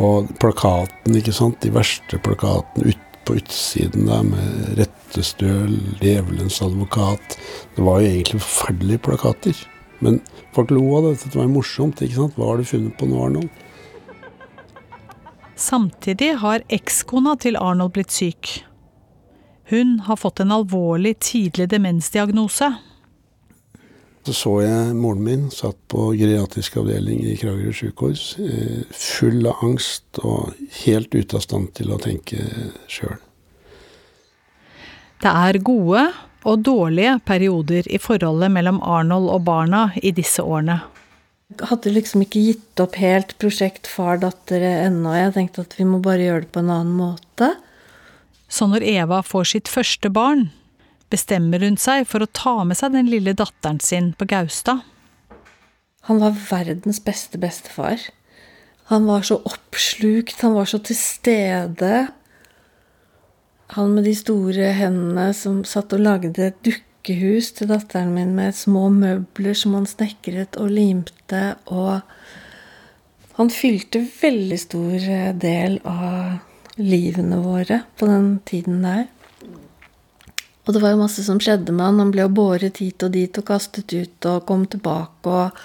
og 0.05 0.33
plakaten, 0.43 1.17
ikke 1.17 1.33
sant. 1.33 1.61
De 1.63 1.73
verste 1.73 2.21
plakatene 2.21 2.91
ut 2.91 3.05
på 3.25 3.39
utsiden 3.39 4.05
der 4.09 4.23
med 4.25 4.77
Rettestøl, 4.77 5.73
Djevelens 6.03 6.61
advokat. 6.65 7.37
Det 7.75 7.85
var 7.85 8.01
jo 8.01 8.13
egentlig 8.13 8.41
forferdelige 8.45 9.05
plakater. 9.09 9.65
Men 9.99 10.21
folk 10.55 10.71
lo 10.71 10.85
av 10.97 11.07
det. 11.07 11.17
Dette 11.23 11.37
var 11.37 11.47
jo 11.47 11.55
morsomt. 11.57 12.01
ikke 12.01 12.15
sant? 12.21 12.37
Hva 12.37 12.51
har 12.51 12.61
du 12.61 12.67
funnet 12.67 12.97
på 12.99 13.09
nå, 13.09 13.19
Arnold? 13.25 13.49
Samtidig 15.59 16.37
har 16.39 16.63
ekskona 16.71 17.35
til 17.39 17.59
Arnold 17.59 17.97
blitt 17.97 18.15
syk. 18.15 18.51
Hun 19.69 19.99
har 20.07 20.17
fått 20.17 20.39
en 20.39 20.53
alvorlig 20.55 21.17
tidlig 21.19 21.67
demensdiagnose. 21.69 22.71
Så 24.25 24.33
så 24.35 24.53
jeg 24.61 24.95
moren 24.99 25.23
min 25.23 25.45
satt 25.53 25.77
på 25.91 26.09
geriatrisk 26.17 26.75
avdeling 26.81 27.21
i 27.25 27.35
Kragerø 27.39 27.71
sykehus, 27.73 28.23
eh, 28.39 28.81
full 28.91 29.47
av 29.47 29.63
angst 29.65 30.19
og 30.23 30.53
helt 30.83 31.15
ute 31.15 31.37
av 31.37 31.43
stand 31.45 31.71
til 31.73 31.91
å 31.91 31.99
tenke 32.01 32.37
sjøl. 32.87 33.17
Det 35.19 35.31
er 35.31 35.59
gode 35.63 36.03
og 36.47 36.63
dårlige 36.63 37.17
perioder 37.27 37.87
i 37.91 37.99
forholdet 38.01 38.51
mellom 38.53 38.79
Arnold 38.85 39.29
og 39.33 39.43
barna 39.47 39.89
i 39.99 40.13
disse 40.15 40.43
årene. 40.43 40.79
Jeg 41.49 41.65
hadde 41.71 41.91
liksom 41.95 42.23
ikke 42.23 42.43
gitt 42.45 42.81
opp 42.83 42.99
helt 43.01 43.33
prosjekt 43.41 43.89
far-datter 43.89 44.61
ennå. 44.61 45.15
Jeg 45.17 45.33
tenkte 45.35 45.65
at 45.65 45.73
vi 45.79 45.87
må 45.89 45.97
bare 46.03 46.27
gjøre 46.27 46.45
det 46.45 46.51
på 46.53 46.61
en 46.61 46.71
annen 46.75 46.93
måte. 46.99 47.55
Så 48.49 48.69
når 48.69 48.85
Eva 48.85 49.23
får 49.25 49.49
sitt 49.51 49.71
første 49.71 50.11
barn, 50.13 50.47
bestemmer 51.09 51.65
hun 51.65 51.77
seg 51.81 52.05
for 52.09 52.21
å 52.21 52.29
ta 52.29 52.61
med 52.65 52.77
seg 52.77 52.93
den 52.93 53.09
lille 53.09 53.33
datteren 53.37 53.81
sin 53.81 54.13
på 54.17 54.29
Gaustad. 54.29 54.85
Han 56.09 56.21
var 56.21 56.37
verdens 56.37 57.01
beste 57.05 57.41
bestefar. 57.41 58.01
Han 58.89 59.05
var 59.09 59.25
så 59.25 59.37
oppslukt, 59.45 60.39
han 60.41 60.55
var 60.57 60.69
så 60.69 60.79
til 60.81 60.97
stede. 60.97 62.07
Han 63.75 63.93
med 63.93 64.07
de 64.09 64.15
store 64.17 64.71
hendene 64.77 65.29
som 65.37 65.61
satt 65.67 65.93
og 65.93 66.01
lagde 66.01 66.47
et 66.47 66.57
dukkehus 66.65 67.51
til 67.57 67.69
datteren 67.69 68.15
min 68.15 68.33
med 68.37 68.57
små 68.57 68.87
møbler 68.93 69.57
som 69.57 69.75
han 69.77 69.85
snekret 69.89 70.57
og 70.57 70.71
limte, 70.73 71.43
og 71.69 72.01
han 73.37 73.53
fylte 73.53 74.01
veldig 74.01 74.57
stor 74.59 75.05
del 75.39 75.77
av 75.87 76.79
livene 76.79 77.37
våre 77.43 77.83
på 77.99 78.09
den 78.09 78.33
tiden 78.49 78.81
der. 78.83 79.05
Og 80.65 80.73
det 80.75 80.81
var 80.83 80.93
jo 80.93 81.01
masse 81.01 81.23
som 81.25 81.39
skjedde 81.41 81.73
med 81.73 81.85
han. 81.85 82.01
Han 82.03 82.11
ble 82.13 82.25
jo 82.25 82.33
båret 82.41 82.77
hit 82.81 83.05
og 83.05 83.13
dit 83.15 83.37
og 83.41 83.47
kastet 83.47 83.93
ut 83.93 84.27
og 84.29 84.43
kom 84.49 84.67
tilbake 84.69 85.29
og 85.29 85.63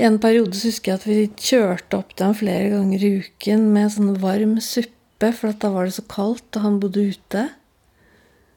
I 0.00 0.06
en 0.06 0.20
periode 0.22 0.54
så 0.56 0.70
husker 0.70 0.92
jeg 0.92 1.00
at 1.00 1.08
vi 1.08 1.48
kjørte 1.48 1.98
opp 1.98 2.14
til 2.14 2.28
ham 2.28 2.36
flere 2.38 2.70
ganger 2.72 3.02
i 3.04 3.10
uken 3.24 3.66
med 3.74 3.92
sånn 3.92 4.14
varm 4.22 4.54
suppe, 4.64 4.99
for 5.36 5.52
da 5.52 5.68
var 5.74 5.84
det 5.84 5.96
så 5.98 6.04
kaldt, 6.08 6.56
og 6.56 6.64
han 6.64 6.78
bodde 6.80 7.04
ute. 7.12 7.42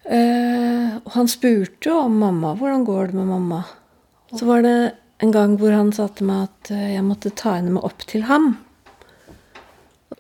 Eh, 0.04 0.96
og 1.04 1.12
han 1.16 1.28
spurte 1.32 1.90
jo 1.90 1.98
om 2.06 2.20
mamma. 2.20 2.56
'Hvordan 2.56 2.86
går 2.86 3.08
det 3.08 3.14
med 3.14 3.28
mamma?' 3.28 3.66
Så 4.36 4.46
var 4.46 4.62
det 4.62 4.94
en 5.20 5.32
gang 5.32 5.58
hvor 5.58 5.72
han 5.72 5.92
sa 5.92 6.08
til 6.08 6.26
meg 6.26 6.50
at 6.50 6.72
eh, 6.72 6.94
jeg 6.96 7.04
måtte 7.04 7.36
ta 7.36 7.56
henne 7.56 7.72
med 7.72 7.84
opp 7.84 8.00
til 8.08 8.24
ham. 8.24 8.58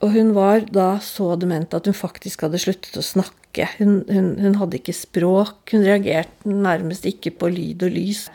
Og 0.02 0.12
hun 0.12 0.34
var 0.36 0.60
da 0.60 1.00
så 1.00 1.36
dement 1.40 1.74
at 1.74 1.86
hun 1.86 1.96
faktisk 1.96 2.42
hadde 2.42 2.60
sluttet 2.60 2.98
å 2.98 3.06
snakke. 3.06 3.68
Hun, 3.78 4.04
hun, 4.10 4.40
hun 4.40 4.56
hadde 4.56 4.80
ikke 4.80 4.96
språk. 4.96 5.72
Hun 5.72 5.86
reagerte 5.86 6.50
nærmest 6.50 7.06
ikke 7.06 7.32
på 7.32 7.50
lyd 7.54 7.84
og 7.84 7.96
lys. 7.96 8.28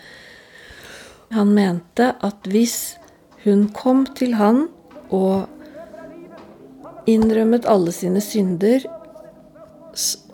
Han 1.35 1.53
mente 1.53 2.15
at 2.25 2.49
hvis 2.49 2.97
hun 3.45 3.69
kom 3.77 4.07
til 4.17 4.35
han 4.39 4.69
og 5.11 5.49
innrømmet 7.09 7.69
alle 7.69 7.93
sine 7.95 8.23
synder, 8.25 8.85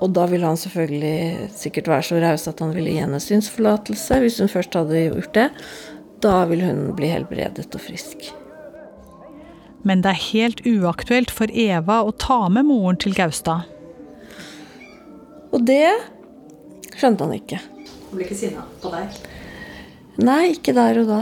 og 0.02 0.12
da 0.12 0.26
ville 0.28 0.46
han 0.48 0.58
selvfølgelig 0.60 1.50
sikkert 1.56 1.88
være 1.88 2.06
så 2.08 2.20
raus 2.20 2.46
at 2.50 2.60
han 2.60 2.74
ville 2.76 2.92
gi 2.92 3.00
henne 3.00 3.20
synsforlatelse, 3.22 4.18
hvis 4.20 4.40
hun 4.42 4.50
først 4.52 4.76
hadde 4.76 5.06
gjort 5.06 5.36
det, 5.36 5.50
da 6.24 6.40
ville 6.50 6.66
hun 6.68 6.90
bli 6.98 7.08
helbredet 7.12 7.70
og 7.70 7.82
frisk. 7.82 8.26
Men 9.84 10.00
det 10.04 10.14
er 10.14 10.26
helt 10.32 10.64
uaktuelt 10.68 11.32
for 11.32 11.52
Eva 11.52 12.00
å 12.04 12.12
ta 12.16 12.46
med 12.52 12.68
moren 12.68 12.98
til 13.00 13.16
Gaustad. 13.16 13.68
Og 15.54 15.64
det 15.68 15.92
skjønte 16.96 17.26
han 17.26 17.36
ikke. 17.36 17.60
Hun 18.08 18.16
ble 18.16 18.26
ikke 18.26 18.38
sinna 18.38 18.64
på 18.82 18.92
deg? 18.94 19.18
Nei, 20.24 20.54
ikke 20.54 20.74
der 20.76 21.02
og 21.02 21.10
da. 21.10 21.20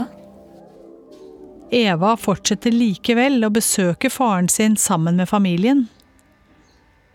Eva 1.73 2.13
fortsetter 2.19 2.73
likevel 2.73 3.41
å 3.45 3.51
besøke 3.53 4.11
faren 4.13 4.49
sin 4.51 4.75
sammen 4.77 5.17
med 5.17 5.29
familien. 5.31 5.87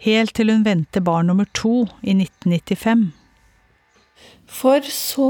Helt 0.02 0.34
til 0.38 0.50
hun 0.50 0.64
venter 0.66 1.02
barn 1.04 1.30
nummer 1.30 1.46
to 1.54 1.84
i 2.02 2.14
1995. 2.16 3.08
For 4.48 4.82
så 4.90 5.28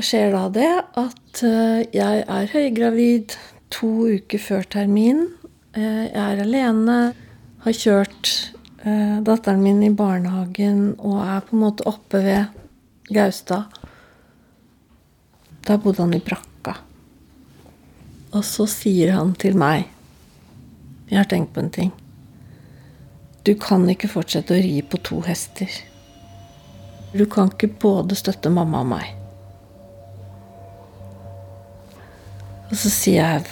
skjer 0.00 0.32
da 0.32 0.44
det 0.52 0.72
at 1.00 1.42
eh, 1.44 1.82
jeg 1.92 2.22
er 2.24 2.52
høygravid 2.52 3.36
to 3.72 3.90
uker 4.16 4.40
før 4.40 4.68
termin. 4.76 5.26
Eh, 5.76 6.06
jeg 6.08 6.22
er 6.22 6.44
alene, 6.44 7.00
har 7.64 7.76
kjørt 7.76 8.30
eh, 8.84 9.18
datteren 9.24 9.64
min 9.64 9.82
i 9.84 9.92
barnehagen 9.96 10.94
og 10.98 11.18
er 11.24 11.44
på 11.44 11.58
en 11.58 11.64
måte 11.66 11.88
oppe 11.88 12.22
ved 12.24 12.62
Gaustad. 13.12 13.68
Da 15.62 15.76
bodde 15.76 16.02
han 16.04 16.16
i 16.16 16.22
brakka. 16.22 16.51
Og 18.32 18.44
så 18.48 18.66
sier 18.70 19.12
han 19.16 19.34
til 19.36 19.58
meg 19.60 19.88
Jeg 21.10 21.18
har 21.18 21.28
tenkt 21.28 21.52
på 21.52 21.60
en 21.60 21.72
ting. 21.72 21.90
Du 23.44 23.52
kan 23.60 23.84
ikke 23.90 24.08
fortsette 24.08 24.54
å 24.54 24.62
ri 24.62 24.78
på 24.86 25.00
to 25.04 25.18
hester. 25.26 25.68
Du 27.12 27.26
kan 27.28 27.50
ikke 27.52 27.68
både 27.82 28.16
støtte 28.16 28.52
mamma 28.52 28.80
og 28.80 28.92
meg. 28.94 29.10
Og 32.70 32.78
så 32.80 32.88
sier 32.88 33.18
jeg 33.20 33.42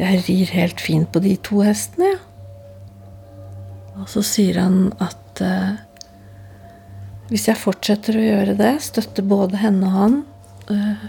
jeg 0.00 0.24
rir 0.26 0.52
helt 0.54 0.80
fint 0.80 1.08
på 1.12 1.22
de 1.24 1.34
to 1.44 1.62
hestene, 1.64 2.12
jeg. 2.12 2.18
Ja. 2.18 2.26
Og 4.00 4.08
så 4.08 4.22
sier 4.24 4.56
han 4.62 4.92
at 5.02 5.40
uh, 5.44 5.74
hvis 7.28 7.48
jeg 7.50 7.60
fortsetter 7.60 8.16
å 8.16 8.22
gjøre 8.22 8.54
det, 8.56 8.70
støtte 8.84 9.24
både 9.26 9.60
henne 9.60 9.88
og 9.88 9.96
han, 9.96 10.14
uh, 10.70 11.02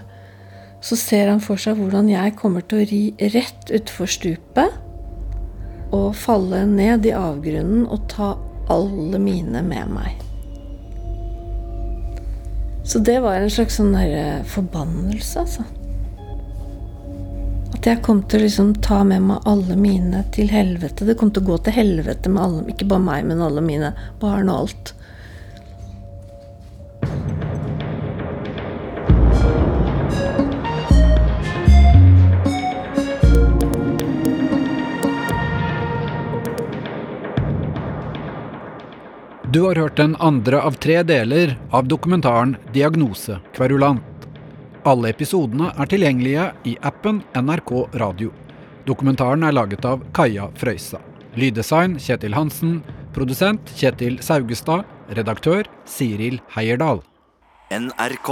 så 0.81 0.97
ser 0.97 1.29
han 1.29 1.41
for 1.43 1.61
seg 1.61 1.77
hvordan 1.77 2.09
jeg 2.09 2.37
kommer 2.39 2.65
til 2.65 2.81
å 2.81 2.87
ri 2.89 3.03
rett 3.35 3.69
utfor 3.73 4.09
stupet 4.09 4.79
og 5.91 6.15
falle 6.17 6.63
ned 6.69 7.05
i 7.05 7.13
avgrunnen 7.15 7.85
og 7.85 8.07
ta 8.11 8.33
alle 8.71 9.19
mine 9.21 9.61
med 9.65 9.91
meg. 9.91 10.17
Så 12.87 12.99
det 12.99 13.19
var 13.21 13.37
en 13.37 13.51
slags 13.51 13.77
sånn 13.77 13.93
der 13.93 14.41
forbannelse, 14.49 15.43
altså. 15.43 15.67
At 17.75 17.87
jeg 17.87 18.01
kom 18.05 18.23
til 18.29 18.41
å 18.41 18.45
liksom 18.45 18.73
ta 18.83 19.01
med 19.07 19.23
meg 19.25 19.45
alle 19.49 19.77
mine 19.79 20.23
til 20.33 20.49
helvete. 20.51 21.05
Det 21.05 21.15
kom 21.19 21.31
til 21.33 21.43
å 21.43 21.51
gå 21.51 21.59
til 21.65 21.77
helvete 21.77 22.31
med 22.31 22.43
alle, 22.43 22.65
ikke 22.73 22.89
bare 22.89 23.05
meg, 23.05 23.29
men 23.29 23.43
alle 23.43 23.63
mine 23.65 23.93
barn 24.21 24.49
og 24.51 24.65
alt. 24.65 24.93
Du 39.53 39.61
har 39.61 39.75
hørt 39.75 39.97
den 39.97 40.13
andre 40.15 40.61
av 40.63 40.77
tre 40.79 41.01
deler 41.03 41.57
av 41.75 41.87
dokumentaren 41.87 42.53
'Diagnose 42.71 43.41
kverulant'. 43.51 44.27
Alle 44.87 45.09
episodene 45.11 45.73
er 45.75 45.89
tilgjengelige 45.91 46.45
i 46.71 46.77
appen 46.81 47.19
NRK 47.35 47.73
Radio. 47.99 48.31
Dokumentaren 48.87 49.43
er 49.43 49.51
laget 49.51 49.83
av 49.85 50.05
Kaja 50.15 50.47
Frøysa. 50.55 51.01
Lyddesign 51.35 51.97
Kjetil 51.99 52.37
Hansen. 52.37 52.77
Produsent 53.11 53.73
Kjetil 53.75 54.21
Saugestad. 54.23 54.85
Redaktør 55.19 55.67
Siril 55.83 56.39
Heierdal. 56.55 57.03
NRK. 57.75 58.31